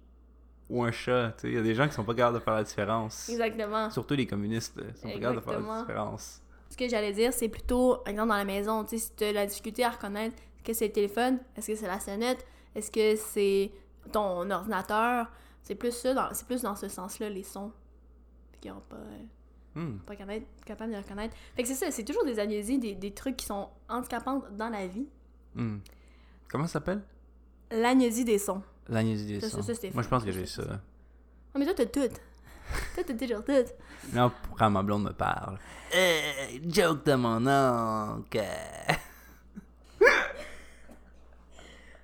ou 0.69 0.85
un 0.85 0.93
chat, 0.93 1.33
tu 1.33 1.43
sais, 1.43 1.49
il 1.49 1.55
y 1.55 1.59
a 1.59 1.63
des 1.63 1.75
gens 1.75 1.87
qui 1.89 1.95
sont 1.95 2.05
pas 2.05 2.15
capables 2.15 2.39
de 2.39 2.43
faire 2.45 2.55
la 2.55 2.63
différence. 2.65 3.29
Exactement. 3.29 3.91
Surtout 3.91 4.15
les 4.15 4.27
communistes, 4.27 4.75
sont 4.97 5.09
pas 5.09 5.15
capables 5.19 5.37
de 5.37 5.41
faire 5.41 5.61
la 5.61 5.81
différence. 5.81 6.43
Ce 6.71 6.77
que 6.77 6.89
j'allais 6.89 7.13
dire, 7.13 7.33
c'est 7.33 7.49
plutôt, 7.49 7.97
par 7.97 8.09
exemple, 8.09 8.29
dans 8.29 8.37
la 8.37 8.45
maison, 8.45 8.85
tu 8.85 8.91
sais, 8.91 8.99
si 9.07 9.13
tu 9.17 9.25
as 9.25 9.33
la 9.33 9.47
difficulté 9.47 9.85
à 9.85 9.91
reconnaître 9.91 10.37
que 10.63 10.73
c'est 10.73 10.87
le 10.87 10.93
téléphone, 10.93 11.39
est-ce 11.57 11.67
que 11.73 11.75
c'est 11.75 11.89
la 11.89 11.99
sonnette, 11.99 12.47
est-ce 12.77 12.91
que 12.93 13.17
c'est 13.17 13.73
ton 14.13 14.49
ordinateur, 14.51 15.31
c'est 15.63 15.75
plus 15.75 15.91
ça, 15.91 16.15
dans- 16.15 16.33
c'est 16.33 16.47
plus 16.47 16.63
dans 16.63 16.77
ce 16.77 16.89
sens-là, 16.89 17.29
les 17.29 17.43
sons. 17.43 17.73
Qu'ils 18.61 18.71
n'ont 18.73 18.81
pas, 18.89 18.97
euh, 18.97 19.19
Hmm. 19.75 19.99
pas 20.01 20.15
capable, 20.17 20.45
capable 20.67 20.93
de 20.93 20.97
reconnaître. 20.99 21.35
Fait 21.57 21.63
que 21.63 21.69
c'est 21.69 21.75
ça, 21.75 21.91
c'est 21.91 22.05
toujours 22.05 22.25
des 22.25 22.39
agnésies, 22.39 22.79
des, 22.79 22.95
des 22.95 23.13
trucs 23.13 23.37
qui 23.37 23.47
sont 23.47 23.69
handicapants 23.89 24.43
dans 24.53 24.69
la 24.69 24.87
vie. 24.87 25.07
Hmm. 25.55 25.79
Comment 26.49 26.67
ça 26.67 26.75
s'appelle? 26.75 27.03
L'agnésie 27.71 28.25
des 28.25 28.39
sons. 28.39 28.63
L'agnésie 28.89 29.27
des 29.27 29.41
Ça, 29.41 29.49
sons. 29.49 29.57
ça, 29.59 29.63
ça, 29.63 29.75
c'était 29.75 29.91
Moi, 29.93 30.03
je 30.03 30.09
pense 30.09 30.25
que 30.25 30.33
j'ai 30.33 30.47
ça. 30.47 30.63
Non, 30.63 31.59
mais 31.59 31.65
toi, 31.65 31.75
t'as 31.75 31.87
tout. 31.87 32.15
toi, 32.95 33.05
t'as 33.07 33.15
toujours 33.15 33.45
tout. 33.45 33.53
Non, 34.13 34.33
quand 34.59 34.71
ma 34.71 34.83
blonde 34.83 35.05
me 35.05 35.13
parle. 35.13 35.59
Euh, 35.95 36.21
joke 36.69 37.05
de 37.05 37.15
mon 37.15 37.47
oncle. 37.47 38.41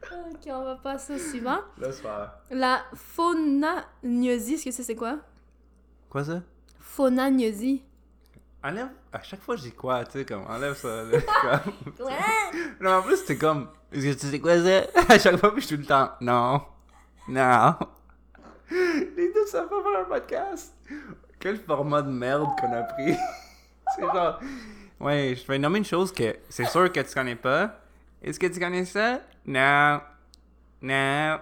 Ok, 0.03 0.43
on 0.49 0.65
va 0.65 0.77
passer 0.77 1.15
au 1.15 1.19
suivant. 1.19 1.59
Laisse 1.79 2.01
faire. 2.01 2.33
La 2.51 2.85
phonagnosie, 2.95 4.55
est-ce 4.55 4.65
que 4.67 4.71
ça, 4.71 4.83
c'est 4.83 4.95
quoi? 4.97 5.19
Quoi 6.09 6.25
ça? 6.25 6.43
Phonagnosie. 6.81 7.83
Enlève. 8.67 8.89
À 9.13 9.23
chaque 9.23 9.43
fois, 9.43 9.55
je 9.55 9.63
dis 9.63 9.73
quoi, 9.73 10.05
tu 10.05 10.19
sais, 10.19 10.25
comme, 10.25 10.43
enlève 10.49 10.75
ça. 10.75 11.05
là, 11.05 11.19
comme- 11.21 12.07
Ouais! 12.07 12.75
non, 12.81 12.95
en 12.95 13.03
plus, 13.03 13.19
c'était 13.19 13.37
comme, 13.37 13.69
est-ce 13.93 14.07
que 14.17 14.21
tu 14.21 14.27
sais 14.27 14.41
quoi 14.41 14.59
ça? 14.61 14.83
À 15.15 15.19
chaque 15.21 15.37
fois, 15.37 15.53
puis 15.53 15.63
je 15.63 15.67
suis 15.69 15.77
tout 15.77 15.83
le 15.83 15.87
temps, 15.87 16.11
non. 16.21 16.63
Non. 17.29 17.77
Les 18.71 19.33
deux 19.33 19.47
savent 19.47 19.69
pas 19.69 19.81
faire 19.83 20.01
un 20.01 20.05
podcast. 20.05 20.75
Quel 21.39 21.59
format 21.59 22.03
de 22.03 22.11
merde 22.11 22.49
qu'on 22.61 22.73
a 22.73 22.83
pris. 22.83 23.15
c'est 23.95 24.03
genre, 24.03 24.41
ouais, 24.99 25.37
je 25.41 25.47
vais 25.47 25.59
nommer 25.59 25.79
une 25.79 25.85
chose 25.85 26.11
que 26.13 26.37
c'est 26.49 26.65
sûr 26.65 26.91
que 26.91 27.01
tu 27.01 27.15
connais 27.15 27.37
pas. 27.37 27.79
Est-ce 28.21 28.41
que 28.41 28.49
tu 28.49 28.59
connais 28.59 28.85
ça? 28.85 29.21
Non. 29.47 30.01
Non. 30.83 31.39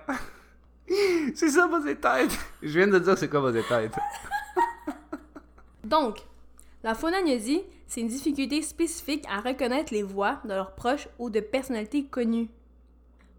c'est 1.34 1.48
ça, 1.48 1.66
vos 1.66 1.80
tête. 1.80 2.38
Je 2.62 2.78
viens 2.78 2.86
de 2.86 2.98
dire 2.98 3.16
c'est 3.16 3.28
quoi 3.28 3.40
vos 3.40 3.50
tête. 3.50 3.94
Donc, 5.82 6.18
la 6.84 6.94
phonagnosie, 6.94 7.62
c'est 7.86 8.02
une 8.02 8.08
difficulté 8.08 8.60
spécifique 8.60 9.24
à 9.28 9.40
reconnaître 9.40 9.92
les 9.92 10.02
voix 10.02 10.40
de 10.44 10.50
leurs 10.50 10.74
proches 10.74 11.08
ou 11.18 11.30
de 11.30 11.40
personnalités 11.40 12.04
connues. 12.04 12.50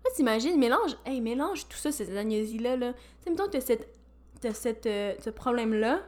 Là, 0.03 0.09
t'imagines, 0.15 0.59
mélange, 0.59 0.97
hey, 1.05 1.21
mélange 1.21 1.67
tout 1.67 1.77
ça, 1.77 1.91
ces 1.91 2.17
agnosies-là, 2.17 2.75
là. 2.75 2.93
Tu 3.23 3.29
mettons 3.29 3.45
que 3.45 3.51
t'as 3.51 3.61
cette, 3.61 3.87
t'as 4.41 4.53
cette, 4.53 4.87
euh, 4.87 5.13
ce 5.23 5.29
problème-là, 5.29 6.01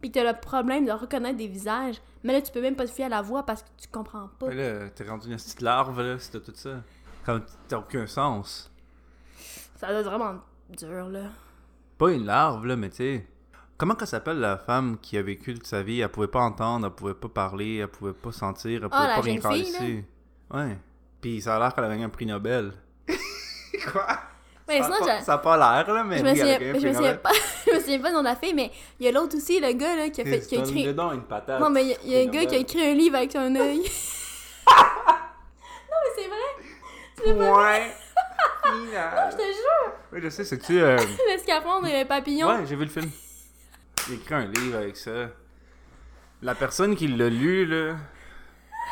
puis 0.00 0.10
t'as 0.10 0.24
le 0.24 0.40
problème 0.40 0.86
de 0.86 0.92
reconnaître 0.92 1.36
des 1.36 1.48
visages, 1.48 2.00
mais 2.24 2.32
là, 2.32 2.40
tu 2.40 2.50
peux 2.50 2.62
même 2.62 2.76
pas 2.76 2.86
te 2.86 2.92
fier 2.92 3.04
à 3.04 3.10
la 3.10 3.20
voix 3.20 3.42
parce 3.42 3.62
que 3.62 3.68
tu 3.76 3.88
comprends 3.88 4.28
pas. 4.38 4.48
Mais 4.48 4.54
là, 4.54 4.88
t'es 4.88 5.04
rendu 5.04 5.28
une 5.28 5.36
petite 5.36 5.60
larve, 5.60 6.00
là, 6.00 6.18
si 6.18 6.30
t'as 6.30 6.40
tout 6.40 6.52
ça. 6.54 6.82
Comme, 7.26 7.42
t'as 7.68 7.78
aucun 7.78 8.06
sens. 8.06 8.70
Ça 9.76 9.88
doit 9.88 10.00
être 10.00 10.06
vraiment 10.06 10.40
dur, 10.70 11.10
là. 11.10 11.24
Pas 11.98 12.10
une 12.12 12.24
larve, 12.24 12.64
là, 12.64 12.74
mais 12.74 12.88
tu 12.88 12.96
sais. 12.96 13.26
Comment 13.78 13.94
qu'elle 13.94 14.08
s'appelle 14.08 14.40
la 14.40 14.56
femme 14.58 14.98
qui 15.00 15.16
a 15.16 15.22
vécu 15.22 15.54
toute 15.54 15.66
sa 15.66 15.82
vie? 15.82 16.00
Elle 16.00 16.08
pouvait 16.08 16.26
pas 16.26 16.40
entendre, 16.40 16.86
elle 16.88 16.92
pouvait 16.92 17.14
pas 17.14 17.28
parler, 17.28 17.76
elle 17.76 17.88
pouvait 17.88 18.12
pas 18.12 18.32
sentir, 18.32 18.80
elle 18.82 18.88
pouvait 18.88 19.02
Ah, 19.04 19.08
la 19.08 19.14
pas 19.14 19.20
rien 19.20 19.40
faire. 19.40 20.02
Ouais. 20.52 20.76
Puis 21.20 21.40
ça 21.42 21.56
a 21.56 21.58
l'air 21.60 21.74
qu'elle 21.74 21.84
a 21.84 21.88
gagné 21.88 22.02
un 22.04 22.08
prix 22.08 22.26
Nobel. 22.26 22.72
Quoi? 23.92 24.06
Mais 24.66 24.80
ça, 24.82 24.84
sinon, 24.92 25.06
pas, 25.06 25.20
ça 25.22 25.32
a 25.34 25.38
pas 25.38 25.56
l'air, 25.56 25.94
là, 25.94 26.02
mais 26.04 26.18
Je 26.18 26.24
me, 26.24 26.28
souviens, 26.30 26.58
je, 26.60 26.64
me 26.66 26.74
souviens 26.74 26.92
Nobel. 26.92 27.20
pas, 27.20 27.30
je 27.66 27.72
me 27.74 27.80
souviens 27.80 27.98
pas 28.00 28.10
de 28.12 28.24
la 28.24 28.36
fille, 28.36 28.52
mais 28.54 28.70
il 28.98 29.06
y 29.06 29.08
a 29.08 29.12
l'autre 29.12 29.36
aussi, 29.36 29.60
le 29.60 29.72
gars 29.72 29.94
là, 29.96 30.08
qui 30.10 30.20
a, 30.22 30.24
fait, 30.24 30.40
qui 30.40 30.56
a 30.56 30.58
écrit. 30.58 30.92
donc 30.92 31.14
une 31.14 31.22
patate. 31.22 31.60
Non, 31.60 31.70
mais 31.70 31.84
il 31.84 31.88
y 31.88 31.94
a, 31.94 31.96
il 32.04 32.10
y 32.10 32.16
a 32.16 32.20
un 32.20 32.26
Prix 32.26 32.36
gars 32.36 32.40
qui 32.40 32.46
a 32.56 32.58
Nobel. 32.58 32.60
écrit 32.62 32.82
un 32.90 32.94
livre 32.94 33.16
avec 33.16 33.36
un 33.36 33.54
œil. 33.56 33.78
non, 34.66 35.96
mais 36.02 36.10
c'est 36.16 36.28
vrai, 36.28 37.50
Ouais. 37.50 37.92
je 38.64 38.68
Final. 38.70 39.30
te 39.36 39.42
jure. 39.42 39.92
Oui, 40.12 40.20
je 40.22 40.28
sais, 40.30 40.44
c'est-tu... 40.44 40.80
euh, 40.80 40.96
Le 40.96 41.88
et 41.88 42.02
le 42.02 42.08
papillon. 42.08 42.48
Ouais, 42.48 42.66
j'ai 42.66 42.76
vu 42.76 42.84
le 42.84 42.90
film. 42.90 43.10
A 44.08 44.12
écrit 44.14 44.34
un 44.34 44.46
livre 44.46 44.76
avec 44.78 44.96
ça. 44.96 45.30
La 46.42 46.54
personne 46.54 46.94
qui 46.96 47.08
l'a 47.08 47.28
lu, 47.28 47.66
là. 47.66 47.96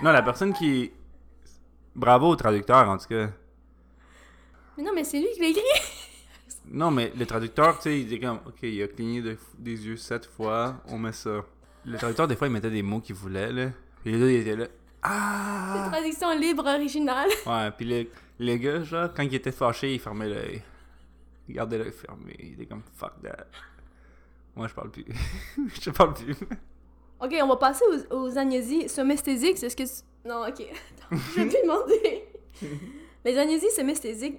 Non, 0.02 0.10
la 0.12 0.22
personne 0.22 0.52
qui. 0.52 0.90
Bravo 1.94 2.28
au 2.28 2.36
traducteur, 2.36 2.88
en 2.88 2.98
tout 2.98 3.06
cas. 3.08 3.30
Mais 4.76 4.84
non, 4.84 4.92
mais 4.94 5.04
c'est 5.04 5.18
lui 5.20 5.28
qui 5.34 5.40
l'a 5.40 5.48
écrit. 5.48 5.62
Non, 6.68 6.90
mais 6.90 7.12
le 7.16 7.24
traducteur, 7.26 7.76
tu 7.76 7.82
sais, 7.84 8.00
il 8.00 8.08
dit 8.08 8.18
comme, 8.18 8.40
ok, 8.44 8.58
il 8.64 8.82
a 8.82 8.88
cligné 8.88 9.22
de- 9.22 9.38
des 9.56 9.86
yeux 9.86 9.96
sept 9.96 10.26
fois, 10.26 10.82
on 10.88 10.98
met 10.98 11.12
ça. 11.12 11.44
Le 11.84 11.96
traducteur, 11.96 12.26
des 12.26 12.34
fois, 12.34 12.48
il 12.48 12.52
mettait 12.52 12.72
des 12.72 12.82
mots 12.82 13.00
qu'il 13.00 13.14
voulait, 13.14 13.52
là. 13.52 13.68
Puis 14.02 14.10
les 14.12 14.18
deux, 14.18 14.30
ils 14.32 14.40
étaient 14.40 14.56
là. 14.56 14.66
Ah! 15.00 15.86
Traduction 15.92 16.36
libre 16.36 16.64
originale. 16.66 17.28
Ouais, 17.46 17.70
puis 17.70 17.86
le, 17.86 18.08
le 18.44 18.56
gars, 18.56 18.82
genre, 18.82 19.08
quand 19.14 19.22
il 19.22 19.32
était 19.36 19.52
fâché, 19.52 19.94
il 19.94 20.00
fermait 20.00 20.28
l'œil. 20.28 20.60
Il 21.48 21.54
gardait 21.54 21.78
l'œil 21.78 21.92
fermé. 21.92 22.34
Il 22.40 22.54
était 22.54 22.66
comme, 22.66 22.82
fuck 22.96 23.12
that. 23.22 23.46
Moi, 24.56 24.68
je 24.68 24.74
parle 24.74 24.90
plus. 24.90 25.04
je 25.80 25.90
parle 25.90 26.14
plus. 26.14 26.34
Ok, 27.20 27.34
on 27.42 27.46
va 27.46 27.56
passer 27.56 27.84
aux, 28.10 28.16
aux 28.16 28.38
agnosies 28.38 28.88
somesthésiques. 28.88 29.62
Est-ce 29.62 29.76
que. 29.76 29.82
tu- 29.84 30.28
Non, 30.28 30.40
ok. 30.46 30.60
Attends, 31.10 31.16
je 31.34 31.40
vais 31.40 31.46
plus 31.48 31.62
demander. 31.62 32.28
Les 33.24 33.36
agnosies 33.38 33.70
somesthésiques, 33.70 34.38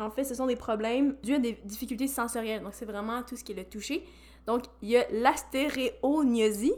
en 0.00 0.10
fait, 0.10 0.24
ce 0.24 0.34
sont 0.34 0.46
des 0.46 0.56
problèmes 0.56 1.16
dus 1.22 1.34
à 1.34 1.38
des 1.38 1.52
difficultés 1.64 2.06
sensorielles. 2.08 2.62
Donc, 2.62 2.74
c'est 2.74 2.84
vraiment 2.86 3.22
tout 3.22 3.36
ce 3.36 3.44
qui 3.44 3.52
est 3.52 3.56
le 3.56 3.64
toucher. 3.64 4.04
Donc, 4.46 4.62
il 4.80 4.90
y 4.90 4.96
a 4.96 5.04
l'astéréognosie, 5.10 6.72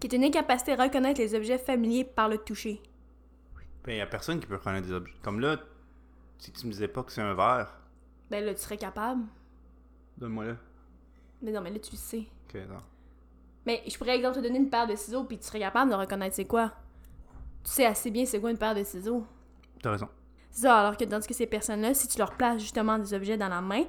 qui 0.00 0.06
est 0.06 0.14
une 0.16 0.24
incapacité 0.24 0.72
à 0.72 0.82
reconnaître 0.84 1.20
les 1.20 1.34
objets 1.34 1.58
familiers 1.58 2.04
par 2.04 2.28
le 2.28 2.38
toucher. 2.38 2.82
Ben, 3.84 3.92
il 3.92 3.98
y 3.98 4.00
a 4.00 4.06
personne 4.06 4.38
qui 4.40 4.46
peut 4.46 4.56
reconnaître 4.56 4.86
des 4.86 4.92
objets. 4.92 5.14
Comme 5.22 5.40
là, 5.40 5.58
si 6.38 6.52
tu 6.52 6.66
me 6.66 6.72
disais 6.72 6.88
pas 6.88 7.02
que 7.02 7.12
c'est 7.12 7.22
un 7.22 7.34
verre, 7.34 7.80
Ben 8.30 8.44
là, 8.44 8.52
tu 8.54 8.60
serais 8.60 8.76
capable. 8.76 9.22
donne-moi 10.18 10.44
là. 10.44 10.56
Mais 11.42 11.52
non, 11.52 11.60
mais 11.60 11.70
là, 11.70 11.78
tu 11.78 11.92
le 11.92 11.96
sais. 11.96 12.26
Ok, 12.48 12.60
non. 12.68 12.80
Mais 13.66 13.82
je 13.86 13.96
pourrais, 13.98 14.16
exemple, 14.16 14.36
te 14.36 14.40
donner 14.40 14.58
une 14.58 14.70
paire 14.70 14.86
de 14.86 14.96
ciseaux, 14.96 15.24
puis 15.24 15.38
tu 15.38 15.46
serais 15.46 15.60
capable 15.60 15.90
de 15.90 15.96
reconnaître 15.96 16.34
c'est 16.34 16.46
quoi. 16.46 16.72
Tu 17.64 17.70
sais 17.70 17.84
assez 17.84 18.10
bien 18.10 18.24
c'est 18.24 18.40
quoi 18.40 18.50
une 18.50 18.58
paire 18.58 18.74
de 18.74 18.82
ciseaux. 18.82 19.26
T'as 19.82 19.90
raison. 19.90 20.08
C'est 20.50 20.62
ça, 20.62 20.78
alors 20.78 20.96
que 20.96 21.04
dans 21.04 21.20
ce 21.20 21.28
que 21.28 21.34
ces 21.34 21.46
personnes-là, 21.46 21.94
si 21.94 22.08
tu 22.08 22.18
leur 22.18 22.34
places 22.36 22.62
justement 22.62 22.98
des 22.98 23.12
objets 23.14 23.36
dans 23.36 23.48
la 23.48 23.60
main 23.60 23.84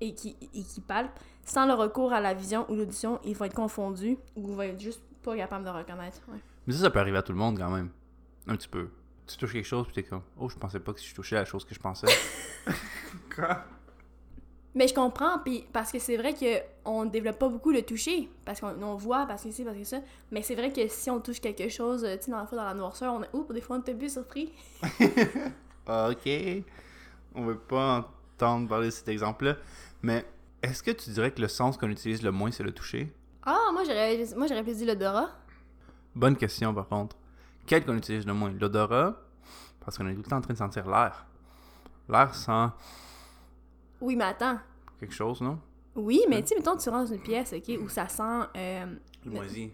et 0.00 0.14
qui, 0.14 0.36
et 0.54 0.62
qui 0.62 0.80
palpent, 0.80 1.18
sans 1.44 1.66
le 1.66 1.74
recours 1.74 2.12
à 2.12 2.20
la 2.20 2.32
vision 2.32 2.64
ou 2.70 2.76
l'audition, 2.76 3.20
ils 3.24 3.36
vont 3.36 3.44
être 3.44 3.54
confondus 3.54 4.16
ou 4.36 4.46
vont 4.54 4.62
être 4.62 4.80
juste 4.80 5.02
pas 5.22 5.36
capables 5.36 5.64
de 5.64 5.70
reconnaître. 5.70 6.20
Ouais. 6.28 6.38
Mais 6.66 6.72
ça, 6.72 6.80
ça 6.80 6.90
peut 6.90 7.00
arriver 7.00 7.18
à 7.18 7.22
tout 7.22 7.32
le 7.32 7.38
monde 7.38 7.58
quand 7.58 7.70
même. 7.70 7.90
Un 8.46 8.56
petit 8.56 8.68
peu. 8.68 8.88
Tu 9.26 9.36
touches 9.36 9.52
quelque 9.52 9.66
chose, 9.66 9.86
puis 9.86 9.94
t'es 9.94 10.02
comme, 10.02 10.22
oh, 10.38 10.48
je 10.48 10.56
pensais 10.56 10.80
pas 10.80 10.92
que 10.92 11.00
si 11.00 11.08
je 11.08 11.14
touchais 11.14 11.36
la 11.36 11.44
chose 11.44 11.64
que 11.64 11.74
je 11.74 11.80
pensais. 11.80 12.06
Quoi? 13.34 13.64
Mais 14.74 14.88
je 14.88 14.94
comprends, 14.94 15.38
puis 15.38 15.64
parce 15.72 15.92
que 15.92 16.00
c'est 16.00 16.16
vrai 16.16 16.34
qu'on 16.34 17.04
développe 17.04 17.38
pas 17.38 17.48
beaucoup 17.48 17.70
le 17.70 17.82
toucher, 17.82 18.28
parce 18.44 18.60
qu'on 18.60 18.82
on 18.82 18.96
voit, 18.96 19.24
parce 19.26 19.44
que 19.44 19.52
c'est, 19.52 19.64
parce 19.64 19.78
que 19.78 19.84
ça. 19.84 19.98
Mais 20.32 20.42
c'est 20.42 20.56
vrai 20.56 20.72
que 20.72 20.88
si 20.88 21.10
on 21.10 21.20
touche 21.20 21.40
quelque 21.40 21.68
chose, 21.68 22.04
euh, 22.04 22.16
tu 22.16 22.24
sais, 22.24 22.30
dans 22.32 22.38
la 22.38 22.46
fois 22.46 22.58
dans 22.58 22.64
la 22.64 22.74
noirceur, 22.74 23.14
on 23.14 23.22
est, 23.22 23.30
oups, 23.32 23.54
des 23.54 23.60
fois 23.60 23.76
on 23.76 23.82
est 23.82 24.04
un 24.04 24.08
surpris. 24.08 24.52
Ok. 25.86 26.30
On 27.34 27.44
veut 27.44 27.58
pas 27.58 28.10
entendre 28.34 28.68
parler 28.68 28.86
de 28.86 28.90
cet 28.90 29.08
exemple-là. 29.08 29.56
Mais 30.02 30.24
est-ce 30.62 30.82
que 30.82 30.90
tu 30.90 31.10
dirais 31.10 31.30
que 31.30 31.42
le 31.42 31.48
sens 31.48 31.76
qu'on 31.76 31.90
utilise 31.90 32.22
le 32.22 32.30
moins, 32.30 32.50
c'est 32.50 32.62
le 32.62 32.72
toucher? 32.72 33.12
Ah, 33.44 33.70
moi 33.72 33.84
j'aurais, 33.84 34.24
moi 34.34 34.46
j'aurais 34.46 34.62
plus 34.62 34.78
dit 34.78 34.86
l'odorat. 34.86 35.28
Bonne 36.14 36.36
question, 36.36 36.72
par 36.72 36.88
contre. 36.88 37.16
Quel 37.66 37.84
qu'on 37.84 37.96
utilise 37.96 38.26
le 38.26 38.32
moins? 38.32 38.50
L'odorat? 38.50 39.16
Parce 39.84 39.98
qu'on 39.98 40.06
est 40.08 40.14
tout 40.14 40.22
le 40.22 40.28
temps 40.28 40.38
en 40.38 40.40
train 40.40 40.54
de 40.54 40.58
sentir 40.58 40.88
l'air. 40.88 41.26
L'air 42.08 42.34
sent 42.34 42.70
Oui, 44.04 44.16
mais 44.16 44.24
attends. 44.24 44.58
quelque 45.00 45.14
chose, 45.14 45.40
non? 45.40 45.58
Oui, 45.96 46.20
mais 46.28 46.42
tu 46.42 46.48
sais, 46.48 46.54
mettons, 46.56 46.76
tu 46.76 46.88
rentres 46.90 47.08
dans 47.10 47.14
une 47.16 47.22
pièce, 47.22 47.52
ok, 47.54 47.78
où 47.82 47.88
ça 47.88 48.08
sent. 48.08 48.22
euh, 48.56 48.86
Le 49.24 49.30
moisi. 49.30 49.70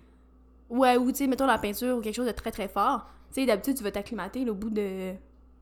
Ouais, 0.69 0.97
ou 0.97 1.11
tu 1.11 1.19
sais, 1.19 1.27
mettons 1.27 1.47
la 1.47 1.59
peinture 1.59 1.97
ou 1.97 2.01
quelque 2.01 2.15
chose 2.15 2.27
de 2.27 2.33
très 2.33 2.51
très 2.53 2.69
fort. 2.69 3.07
Tu 3.33 3.41
sais, 3.41 3.47
d'habitude, 3.47 3.77
tu 3.77 3.83
vas 3.83 3.91
t'acclimater 3.91 4.45
là, 4.45 4.53
au 4.53 4.55
bout 4.55 4.71
de 4.71 5.13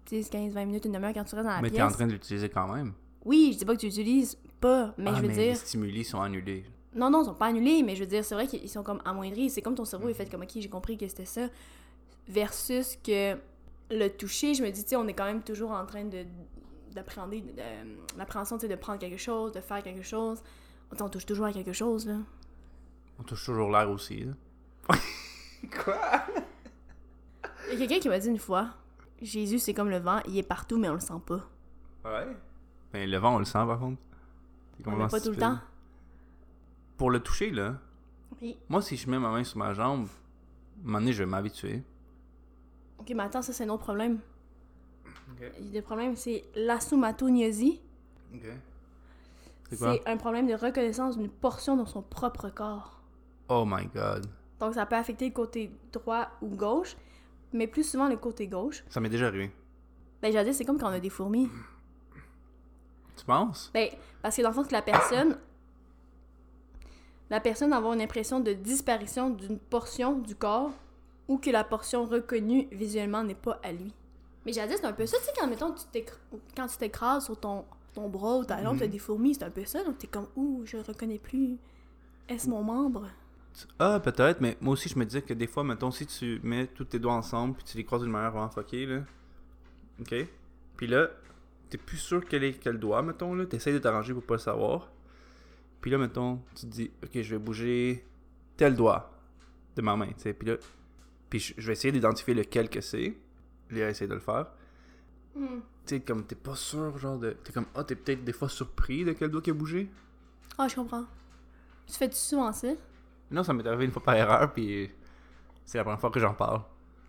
10, 0.07 0.29
15, 0.29 0.53
20 0.53 0.65
minutes, 0.67 0.85
une 0.85 0.93
demi-heure 0.93 1.13
quand 1.15 1.25
tu 1.25 1.35
restes 1.35 1.47
dans 1.47 1.55
la 1.55 1.63
Mais 1.63 1.71
t'es 1.71 1.77
pièce. 1.77 1.87
en 1.93 1.93
train 1.95 2.07
de 2.07 2.13
l'utiliser 2.13 2.49
quand 2.49 2.69
même. 2.75 2.93
Oui, 3.25 3.51
je 3.53 3.59
dis 3.59 3.65
pas 3.65 3.75
que 3.75 3.81
tu 3.81 3.87
l'utilises 3.87 4.37
pas, 4.61 4.93
mais 4.99 5.11
ah, 5.11 5.15
je 5.17 5.23
veux 5.23 5.29
mais 5.29 5.35
dire. 5.35 5.45
les 5.51 5.55
stimuli 5.55 6.05
sont 6.05 6.21
annulés. 6.21 6.65
Non, 6.95 7.11
non, 7.11 7.23
ils 7.23 7.27
sont 7.27 7.35
pas 7.35 7.47
annulés, 7.47 7.83
mais 7.83 7.95
je 7.95 8.01
veux 8.01 8.07
dire, 8.07 8.25
c'est 8.25 8.35
vrai 8.35 8.47
qu'ils 8.47 8.69
sont 8.69 8.83
comme 8.83 9.01
amoindris. 9.05 9.51
C'est 9.51 9.63
comme 9.63 9.75
ton 9.75 9.85
cerveau 9.85 10.09
est 10.09 10.15
fait 10.15 10.29
comme, 10.31 10.43
ok, 10.43 10.51
j'ai 10.57 10.69
compris 10.69 10.97
que 10.99 11.07
c'était 11.09 11.25
ça. 11.27 11.49
Versus 12.27 12.99
que 13.03 13.37
le 13.91 14.09
toucher, 14.09 14.55
je 14.55 14.63
me 14.63 14.71
dis, 14.71 14.83
tu 14.83 14.91
sais, 14.91 14.97
on 14.97 15.07
est 15.07 15.15
quand 15.15 15.25
même 15.25 15.43
toujours 15.43 15.71
en 15.71 15.87
train 15.87 16.05
de 16.05 16.25
d'appréhender, 16.95 17.41
de- 17.43 17.53
de- 17.53 18.19
l'appréhension, 18.19 18.57
de 18.57 18.75
prendre 18.77 18.99
quelque 18.99 19.17
chose, 19.19 19.53
de 19.53 19.61
faire 19.61 19.83
quelque 19.83 20.03
chose. 20.03 20.43
On 21.01 21.09
touche 21.09 21.27
toujours 21.27 21.47
à 21.47 21.53
quelque 21.53 21.73
chose, 21.73 22.07
là. 22.07 22.17
On 23.19 23.23
touche 23.23 23.45
toujours 23.45 23.71
l'air 23.71 23.91
aussi. 23.91 24.25
là. 24.25 24.33
Quoi? 25.85 25.99
Il 27.73 27.79
y 27.79 27.83
a 27.83 27.87
quelqu'un 27.87 28.01
qui 28.01 28.09
m'a 28.09 28.19
dit 28.19 28.29
une 28.29 28.39
fois, 28.39 28.71
Jésus, 29.21 29.59
c'est 29.59 29.75
comme 29.75 29.91
le 29.91 29.99
vent, 29.99 30.21
il 30.27 30.39
est 30.39 30.43
partout, 30.43 30.79
mais 30.79 30.89
on 30.89 30.95
le 30.95 31.01
sent 31.01 31.21
pas. 31.27 31.47
Ouais. 32.05 32.27
Ben, 32.93 33.11
le 33.11 33.17
vent, 33.19 33.35
on 33.35 33.39
le 33.39 33.45
sent 33.45 33.53
par 33.67 33.79
contre. 33.79 34.01
C'est 34.79 34.89
On 34.89 34.97
l'a 34.97 35.09
pas 35.09 35.21
tout 35.21 35.31
le 35.31 35.37
temps. 35.37 35.59
Pour 36.97 37.11
le 37.11 37.21
toucher, 37.21 37.51
là, 37.51 37.77
Oui. 38.41 38.57
moi, 38.69 38.81
si 38.81 38.97
je 38.97 39.11
mets 39.11 39.19
ma 39.19 39.31
main 39.31 39.45
sur 39.45 39.59
ma 39.59 39.75
jambe, 39.75 40.07
à 40.07 40.81
un 40.81 40.87
moment 40.87 40.99
donné, 41.01 41.13
je 41.13 41.19
vais 41.23 41.29
m'habituer. 41.29 41.83
Ok, 42.99 43.13
mais 43.15 43.23
attends, 43.25 43.43
ça, 43.43 43.53
c'est 43.53 43.65
un 43.65 43.69
autre 43.69 43.83
problème. 43.85 44.19
Ok. 45.41 45.53
Il 45.59 45.67
y 45.67 45.69
a 45.69 45.73
des 45.73 45.83
problèmes, 45.83 46.17
c'est 46.17 46.45
l'assomatognosie. 46.55 47.81
Ok. 48.35 48.43
C'est 49.71 49.79
quoi? 49.79 49.95
C'est 49.95 50.09
un 50.09 50.17
problème 50.17 50.47
de 50.47 50.55
reconnaissance 50.55 51.17
d'une 51.17 51.29
portion 51.29 51.77
de 51.77 51.85
son 51.85 52.03
propre 52.03 52.49
corps. 52.49 53.01
Oh 53.49 53.65
my 53.67 53.87
god. 53.87 54.27
Donc, 54.61 54.75
ça 54.75 54.87
peut 54.87 54.97
affecter 54.97 55.29
le 55.29 55.35
côté 55.35 55.71
droit 55.93 56.29
ou 56.43 56.49
gauche, 56.49 56.97
mais 57.53 57.67
plus 57.67 57.89
souvent 57.89 58.09
le 58.09 58.17
côté 58.17 58.47
gauche. 58.49 58.85
Ça 58.89 59.01
m'est 59.01 59.09
déjà 59.09 59.27
arrivé. 59.29 59.51
Ben, 60.21 60.33
j'allais 60.33 60.47
dire, 60.47 60.55
c'est 60.55 60.65
comme 60.65 60.79
quand 60.79 60.89
on 60.89 60.93
a 60.93 61.01
des 61.01 61.11
fourmis. 61.11 61.49
Tu 63.17 63.25
penses? 63.25 63.71
Ben, 63.73 63.89
parce 64.23 64.37
que 64.37 64.43
dans 64.43 64.49
le 64.49 64.55
fond, 64.55 64.65
que 64.65 64.73
la 64.73 64.83
personne. 64.83 65.39
La 67.31 67.41
personne 67.41 67.75
avoir 67.75 67.93
une 67.93 68.01
impression 68.01 68.41
de 68.41 68.55
disparition 68.55 69.29
d'une 69.29 69.59
portion 69.59 70.19
du 70.19 70.35
corps 70.35 70.73
ou 71.29 71.37
que 71.37 71.51
la 71.51 71.63
portion 71.63 72.07
reconnue 72.07 72.69
visuellement 72.73 73.23
n'est 73.23 73.35
pas 73.35 73.61
à 73.63 73.71
lui. 73.71 73.93
Mais 74.47 74.53
dire, 74.53 74.65
c'est 74.69 74.85
un 74.85 74.93
peu 74.93 75.07
ça, 75.07 75.19
tu 75.19 75.25
sais, 75.25 75.33
quand, 75.39 75.47
mettons, 75.49 75.73
tu 75.75 76.05
quand 76.57 76.67
tu 76.67 76.77
t'écrases 76.79 77.25
sur 77.27 77.39
ton, 77.39 77.65
ton 77.95 78.09
bras 78.09 78.39
ou 78.39 78.45
ta 78.45 78.63
jambe, 78.63 78.75
Mhm. 78.75 78.81
t'as 78.81 78.87
des 78.87 78.99
fourmis, 78.99 79.35
c'est 79.35 79.45
un 79.45 79.51
peu 79.51 79.65
ça, 79.65 79.83
donc 79.85 79.99
t'es 79.99 80.07
comme, 80.07 80.29
ouh, 80.37 80.63
je 80.65 80.77
reconnais 80.79 81.19
plus. 81.19 81.59
Est-ce 82.29 82.49
mon 82.49 82.63
membre? 82.63 83.09
Ah, 83.79 83.99
peut-être, 84.01 84.41
mais 84.41 84.57
moi 84.61 84.75
aussi, 84.75 84.89
je 84.89 84.99
me 84.99 85.05
disais 85.05 85.23
que 85.23 85.35
des 85.35 85.47
fois, 85.49 85.65
mettons, 85.65 85.91
si 85.91 86.07
tu 86.07 86.41
mets 86.45 86.67
tous 86.69 86.85
tes 86.85 86.99
doigts 86.99 87.15
ensemble 87.15 87.55
puis 87.57 87.65
tu 87.65 87.77
les 87.77 87.85
croises 87.85 88.03
d'une 88.03 88.11
manière 88.13 88.31
vraiment 88.31 88.51
fuckée, 88.51 88.87
là. 88.87 89.01
Ok? 90.01 90.15
Puis 90.77 90.87
là, 90.87 91.09
t'es 91.69 91.79
plus 91.79 91.97
sûr 91.97 92.25
quel 92.25 92.45
est 92.45 92.53
quel 92.55 92.79
doigt, 92.79 93.03
mettons, 93.03 93.35
là. 93.35 93.47
T'essayes 93.47 93.73
de 93.75 93.79
t'arranger 93.81 94.15
pour 94.15 94.23
pas 94.23 94.35
le 94.35 94.41
savoir. 94.41 94.91
Puis 95.81 95.91
là, 95.91 95.99
mettons, 95.99 96.41
tu 96.55 96.67
te 96.67 96.71
dis, 96.71 96.91
ok, 97.03 97.21
je 97.21 97.35
vais 97.35 97.39
bouger 97.39 98.05
tel 98.57 98.77
doigt 98.77 99.11
de 99.75 99.83
ma 99.83 99.97
main, 99.97 100.09
tu 100.09 100.15
sais. 100.19 100.33
Puis 100.35 100.49
là, 100.49 100.57
puis 101.31 101.41
je 101.57 101.67
vais 101.67 101.73
essayer 101.73 101.91
d'identifier 101.93 102.35
lequel 102.35 102.69
que 102.71 102.81
c'est. 102.81 103.17
Léa 103.71 103.91
essayer 103.91 104.09
de 104.09 104.15
le 104.15 104.21
faire. 104.21 104.47
Hmm. 105.35 105.61
Tu 105.87 105.97
sais, 105.97 106.01
comme 106.01 106.25
t'es 106.25 106.35
pas 106.35 106.55
sûr, 106.55 106.99
genre 106.99 107.19
de. 107.19 107.33
T'es 107.33 107.53
comme, 107.53 107.67
ah, 107.75 107.85
t'es 107.85 107.95
peut-être 107.95 108.25
des 108.25 108.33
fois 108.33 108.49
surpris 108.49 109.05
de 109.05 109.13
quel 109.13 109.31
doigt 109.31 109.43
qui 109.43 109.51
a 109.51 109.55
bougé. 109.55 109.91
Ah, 110.57 110.69
je 110.69 110.75
comprends. 110.75 111.05
Tu 111.87 111.95
fais-tu 111.95 112.17
souvent 112.17 112.53
ça? 112.53 112.69
Non, 113.31 113.43
ça 113.45 113.53
m'est 113.53 113.67
arrivé 113.67 113.85
une 113.85 113.91
fois 113.91 114.03
par 114.03 114.15
erreur, 114.15 114.53
puis 114.53 114.91
c'est 115.65 115.79
la 115.79 115.85
première 115.85 116.01
fois 116.01 116.11
que 116.11 116.21
j'en 116.21 116.35
parle. 116.35 116.63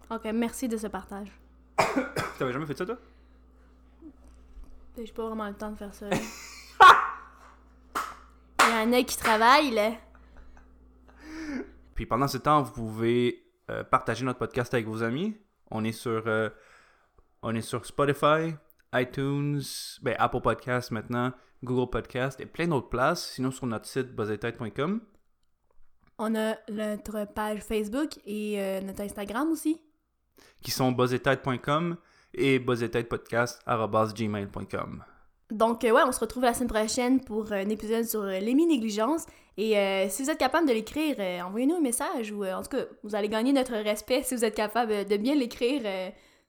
Ok, 0.10 0.26
merci 0.34 0.67
de 0.67 0.78
ce 0.78 0.88
partage. 0.88 1.32
T'avais 2.38 2.52
jamais 2.52 2.65
fait 2.65 2.78
ça, 2.78 2.86
toi? 2.86 2.98
Ben, 4.95 5.06
J'ai 5.06 5.13
pas 5.13 5.28
vraiment 5.28 5.48
le 5.48 5.54
temps 5.56 5.72
de 5.72 5.78
faire 5.78 5.93
ça. 5.93 6.10
Il 8.62 8.69
y 8.69 8.88
en 8.88 8.93
a 8.93 9.04
qui 9.04 9.17
travaillent, 9.17 9.72
là. 9.72 9.91
Puis 11.95 12.06
pendant 12.06 12.28
ce 12.28 12.38
temps, 12.38 12.62
vous 12.62 12.72
pouvez 12.72 13.43
euh, 13.69 13.84
partager 13.84 14.24
notre 14.24 14.39
podcast 14.39 14.74
avec 14.74 14.88
vos 14.88 15.04
amis. 15.04 15.36
On 15.71 15.84
est 15.84 15.91
sur, 15.91 16.23
euh, 16.27 16.49
on 17.41 17.55
est 17.55 17.62
sur 17.62 17.86
Spotify, 17.86 18.53
iTunes, 18.93 19.62
ben, 20.01 20.15
Apple 20.19 20.41
Podcast 20.41 20.91
maintenant, 20.91 21.34
Google 21.63 21.89
Podcast 21.89 22.39
et 22.39 22.45
plein 22.45 22.67
d'autres 22.67 22.89
places. 22.89 23.32
Sinon 23.34 23.49
sur 23.51 23.65
notre 23.67 23.86
site 23.86 24.15
buzzetête.com. 24.15 25.01
On 26.17 26.36
a 26.36 26.55
notre 26.69 27.25
page 27.34 27.60
Facebook 27.62 28.19
et 28.25 28.62
euh, 28.62 28.82
notre 28.82 29.01
Instagram 29.01 29.49
aussi. 29.51 29.82
qui 30.62 30.71
sont 30.71 30.91
buzzetête.com 30.91 31.97
et 32.34 32.60
buzzetêtepodcast.gmail.com. 32.60 35.03
Donc, 35.52 35.84
euh, 35.84 35.92
ouais, 35.92 36.02
on 36.06 36.12
se 36.12 36.20
retrouve 36.20 36.44
la 36.44 36.54
semaine 36.54 36.70
prochaine 36.70 37.22
pour 37.22 37.52
un 37.52 37.70
épisode 37.70 38.06
sur 38.06 38.22
euh, 38.22 38.40
l'émi-négligence. 38.40 39.26
Et 39.58 39.78
euh, 39.78 40.08
si 40.10 40.24
vous 40.24 40.30
êtes 40.30 40.38
capable 40.38 40.68
de 40.68 40.74
l'écrire, 40.74 41.16
euh, 41.20 41.42
envoyez-nous 41.42 41.76
un 41.76 41.82
message 41.82 42.32
ou 42.32 42.44
euh, 42.44 42.54
en 42.54 42.62
tout 42.62 42.70
cas, 42.70 42.84
vous 43.04 43.16
allez 43.16 43.30
gagner 43.30 43.52
notre 43.52 43.74
respect 43.74 44.24
si 44.24 44.36
vous 44.36 44.46
êtes 44.46 44.56
capable 44.56 45.06
de 45.06 45.18
bien 45.18 45.36
l'écrire, 45.36 45.82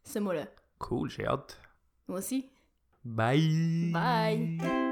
ce 0.04 0.18
mot-là. 0.18 0.46
Cool, 0.78 1.10
j'ai 1.10 1.26
hâte. 1.26 1.58
Moi 2.08 2.18
aussi. 2.18 2.48
Bye! 3.04 3.90
Bye. 3.92 4.89